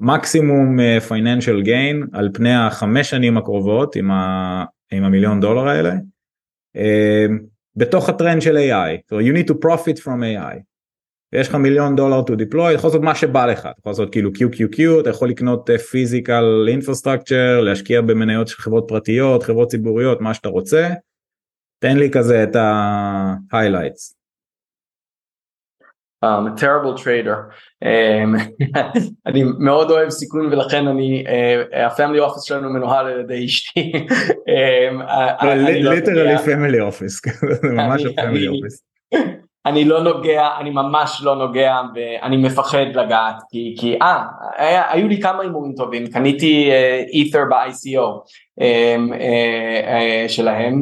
maximum 0.00 0.76
financial 1.08 1.62
gain 1.62 2.06
על 2.12 2.30
פני 2.34 2.54
החמש 2.54 3.10
שנים 3.10 3.36
הקרובות 3.36 3.96
עם, 3.96 4.10
ה, 4.10 4.64
עם 4.92 5.04
המיליון 5.04 5.40
דולר 5.40 5.68
האלה. 5.68 5.94
אה, 6.76 7.26
בתוך 7.76 8.08
הטרנד 8.08 8.42
של 8.42 8.56
AI, 8.56 9.12
so 9.12 9.14
you 9.14 9.36
need 9.36 9.50
to 9.50 9.54
profit 9.54 9.98
from 10.04 10.20
AI. 10.22 10.60
יש 11.32 11.48
לך 11.48 11.54
מיליון 11.54 11.96
דולר 11.96 12.20
to 12.20 12.32
deploy, 12.32 12.68
אתה 12.68 12.74
יכול 12.74 12.88
לעשות 12.88 13.02
מה 13.02 13.14
שבא 13.14 13.46
לך, 13.46 13.60
אתה 13.60 13.74
יכול 13.78 13.90
לעשות 13.90 14.12
כאילו 14.12 14.30
QQQ, 14.30 15.00
אתה 15.00 15.10
יכול 15.10 15.28
לקנות 15.28 15.70
physical 15.90 16.68
uh, 16.68 16.84
infrastructure, 16.84 17.60
להשקיע 17.62 18.00
במניות 18.00 18.48
של 18.48 18.56
חברות 18.56 18.84
פרטיות, 18.88 19.42
חברות 19.42 19.70
ציבוריות, 19.70 20.20
מה 20.20 20.34
שאתה 20.34 20.48
רוצה, 20.48 20.88
תן 21.78 21.96
לי 21.96 22.10
כזה 22.10 22.42
את 22.42 22.56
ה-highlights. 22.56 24.14
I'm 26.26 26.46
a 26.46 26.56
terrible 26.56 26.94
trader. 27.02 27.52
Um, 27.84 28.36
אני 29.26 29.42
מאוד 29.58 29.90
אוהב 29.90 30.08
סיכון 30.08 30.46
ולכן 30.52 30.86
אני, 30.86 31.24
ה 31.72 31.79
family 31.79 32.18
uh, 32.18 32.22
office 32.22 32.42
שלנו 32.42 32.70
מנוהל 32.70 33.06
על 33.06 33.20
ידי 33.20 33.44
אשתי. 33.44 33.92
literally 35.90 36.38
family 36.38 36.80
office, 36.80 37.22
זה 37.62 37.68
ממש 37.72 38.04
הפמילי 38.04 38.48
office. 38.48 38.82
אני 39.66 39.84
לא 39.84 40.02
נוגע, 40.02 40.48
אני 40.60 40.70
ממש 40.70 41.20
לא 41.22 41.36
נוגע 41.36 41.80
ואני 41.94 42.36
מפחד 42.36 42.86
לגעת 42.94 43.42
כי, 43.50 43.74
כי 43.78 43.98
אה, 44.02 44.22
היה, 44.56 44.92
היו 44.92 45.08
לי 45.08 45.20
כמה 45.20 45.42
הימורים 45.42 45.72
טובים, 45.72 46.06
קניתי 46.06 46.70
אית'ר 47.12 47.42
uh, 47.42 47.50
ב-ICO 47.50 48.28
um, 48.60 49.12
uh, 49.12 49.14
uh, 49.16 50.28
שלהם, 50.28 50.80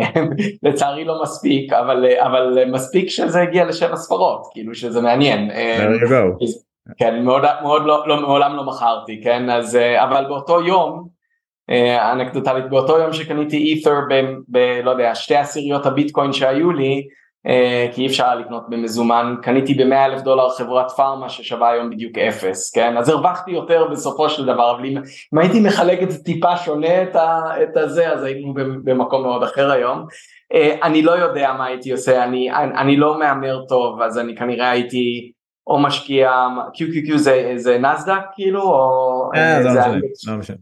לצערי 0.62 1.04
לא 1.04 1.22
מספיק, 1.22 1.72
אבל, 1.72 2.06
אבל 2.20 2.64
מספיק 2.72 3.08
שזה 3.08 3.42
הגיע 3.42 3.64
לשבע 3.64 3.96
ספרות, 3.96 4.46
כאילו 4.52 4.74
שזה 4.74 5.00
מעניין. 5.00 5.50
Go. 5.50 6.44
כן, 6.98 7.22
מאוד, 7.24 7.42
מאוד 7.62 7.82
לא, 7.86 8.08
לא, 8.08 8.20
מעולם 8.20 8.56
לא 8.56 8.64
מכרתי, 8.64 9.20
כן, 9.24 9.50
אז, 9.50 9.78
אבל 9.96 10.24
באותו 10.28 10.62
יום, 10.62 11.08
אנקדוטלית, 12.12 12.70
באותו 12.70 12.98
יום 12.98 13.12
שקניתי 13.12 13.56
אית'ר 13.56 14.00
ב, 14.10 14.14
ב, 14.48 14.80
לא 14.84 14.90
יודע, 14.90 15.14
שתי 15.14 15.36
עשיריות 15.36 15.86
הביטקוין 15.86 16.32
שהיו 16.32 16.72
לי, 16.72 16.94
אה, 16.94 17.02
כי 17.92 18.02
אי 18.02 18.06
אפשר 18.06 18.34
לקנות 18.34 18.62
במזומן, 18.68 19.34
קניתי 19.42 19.74
ב-100 19.74 19.94
אלף 19.94 20.20
דולר 20.20 20.50
חברת 20.50 20.90
פארמה 20.90 21.28
ששווה 21.28 21.70
היום 21.70 21.90
בדיוק 21.90 22.18
אפס, 22.18 22.70
כן? 22.70 22.96
אז 22.96 23.08
הרווחתי 23.08 23.50
יותר 23.50 23.88
בסופו 23.90 24.28
של 24.28 24.46
דבר, 24.46 24.76
אבל 24.76 24.84
אם, 24.84 24.96
אם 25.34 25.38
הייתי 25.38 25.60
מחלק 25.60 26.02
את 26.02 26.10
זה 26.10 26.24
טיפה 26.24 26.56
שונה 26.56 27.02
את, 27.02 27.16
ה, 27.16 27.42
את 27.62 27.76
הזה, 27.76 28.12
אז 28.12 28.24
היינו 28.24 28.54
במקום 28.84 29.22
מאוד 29.22 29.42
אחר 29.42 29.70
היום. 29.70 30.06
אה, 30.54 30.76
אני 30.82 31.02
לא 31.02 31.12
יודע 31.12 31.52
מה 31.58 31.66
הייתי 31.66 31.92
עושה, 31.92 32.24
אני, 32.24 32.50
אני, 32.50 32.74
אני 32.78 32.96
לא 32.96 33.18
מהמר 33.18 33.64
טוב, 33.68 34.02
אז 34.02 34.18
אני 34.18 34.36
כנראה 34.36 34.70
הייתי 34.70 35.32
או 35.66 35.78
משקיע, 35.78 36.46
QQQ 36.74 37.16
זה, 37.16 37.52
זה 37.56 37.78
נסדק 37.78 38.20
כאילו, 38.34 38.62
או... 38.62 39.15
אה, 39.36 39.62
זה 40.14 40.36
משנה. 40.36 40.56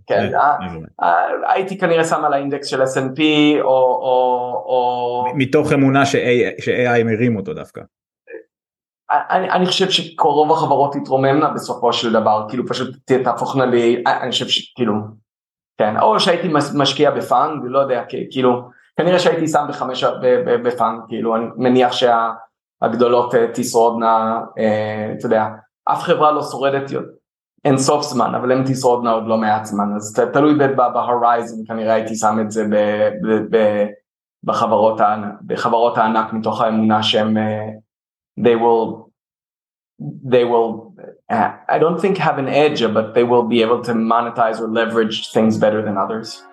הייתי 1.48 1.78
כנראה 1.78 2.04
שם 2.04 2.24
על 2.24 2.32
האינדקס 2.32 2.66
של 2.66 2.82
S&P, 2.82 3.20
או... 3.62 5.24
מתוך 5.34 5.72
אמונה 5.72 6.06
ש-AI 6.06 7.04
מרים 7.04 7.36
אותו 7.36 7.54
דווקא. 7.54 7.80
אני, 9.10 9.50
אני 9.50 9.66
חושב 9.66 9.90
שרוב 9.90 10.52
החברות 10.52 10.92
תתרוממנה 10.92 11.50
בסופו 11.50 11.92
של 11.92 12.12
דבר, 12.12 12.46
כאילו 12.48 12.66
פשוט 12.66 12.96
תהפוכנה 13.24 13.66
לי, 13.66 14.02
אני 14.06 14.30
חושב 14.30 14.48
שכאילו, 14.48 14.94
כן, 15.78 16.00
או 16.00 16.20
שהייתי 16.20 16.48
משקיע 16.74 17.10
ב 17.10 17.19
fund, 17.19 17.62
לא 17.64 17.78
יודע, 17.78 18.02
כאילו, 18.30 18.68
כנראה 18.96 19.18
שהייתי 19.18 19.48
שם 19.48 19.64
בחמש 19.68 20.04
ב 20.46 20.55
fund, 20.55 21.00
כאילו, 21.08 21.36
אני 21.36 21.44
מניח 21.56 21.92
שה... 21.92 22.30
הגדולות 22.84 23.34
אה, 23.34 23.46
תשרודנה, 23.54 24.40
אה, 24.58 25.12
אתה 25.18 25.26
יודע, 25.26 25.44
אף 25.84 26.02
חברה 26.02 26.32
לא 26.32 26.42
שורדת 26.42 26.90
אין 27.64 27.78
סוף 27.78 28.02
זמן, 28.02 28.34
אבל 28.34 28.52
הן 28.52 28.62
תשרודנה 28.66 29.10
עוד 29.10 29.26
לא 29.26 29.36
מעט 29.36 29.64
זמן, 29.64 29.94
אז 29.96 30.20
תלוי 30.32 30.58
ב 30.76 30.85
horizon, 30.85 31.56
כנראה 31.66 31.94
הייתי 31.94 32.16
שם 32.16 32.38
את 32.40 32.50
זה 32.50 32.64
ב, 32.70 32.74
ב, 33.22 33.56
ב, 33.56 33.86
בחברות, 34.44 35.00
בחברות 35.46 35.98
הענק 35.98 36.32
מתוך 36.32 36.60
האמונה 36.60 37.02
שהם, 37.02 37.36
אה, 37.36 37.66
they 38.40 38.56
will, 38.62 39.08
they 40.02 40.44
will, 40.44 40.94
I 41.68 41.78
don't 41.78 42.00
think 42.00 42.18
have 42.18 42.38
an 42.38 42.48
edge, 42.48 42.80
but 42.82 43.14
they 43.14 43.24
will 43.24 43.46
be 43.54 43.62
able 43.62 43.80
to 43.88 43.92
monetize 43.94 44.60
or 44.60 44.68
leverage 44.68 45.32
things 45.32 45.56
better 45.56 45.82
than 45.82 45.96
others. 45.96 46.44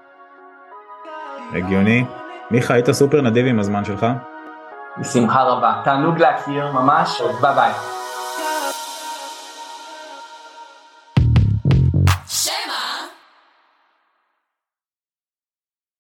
הגיוני. 1.54 2.06
מיכה, 2.52 2.74
היית 2.74 2.92
סופר 2.92 3.22
נדיב 3.22 3.46
עם 3.46 3.60
הזמן 3.60 3.86
שלך. 3.86 4.06
בשמחה 5.00 5.44
רבה. 5.44 5.82
תענוג 5.84 6.18
להכיר 6.18 6.72
ממש, 6.72 7.22
ביי 7.42 7.54
ביי. 7.56 8.01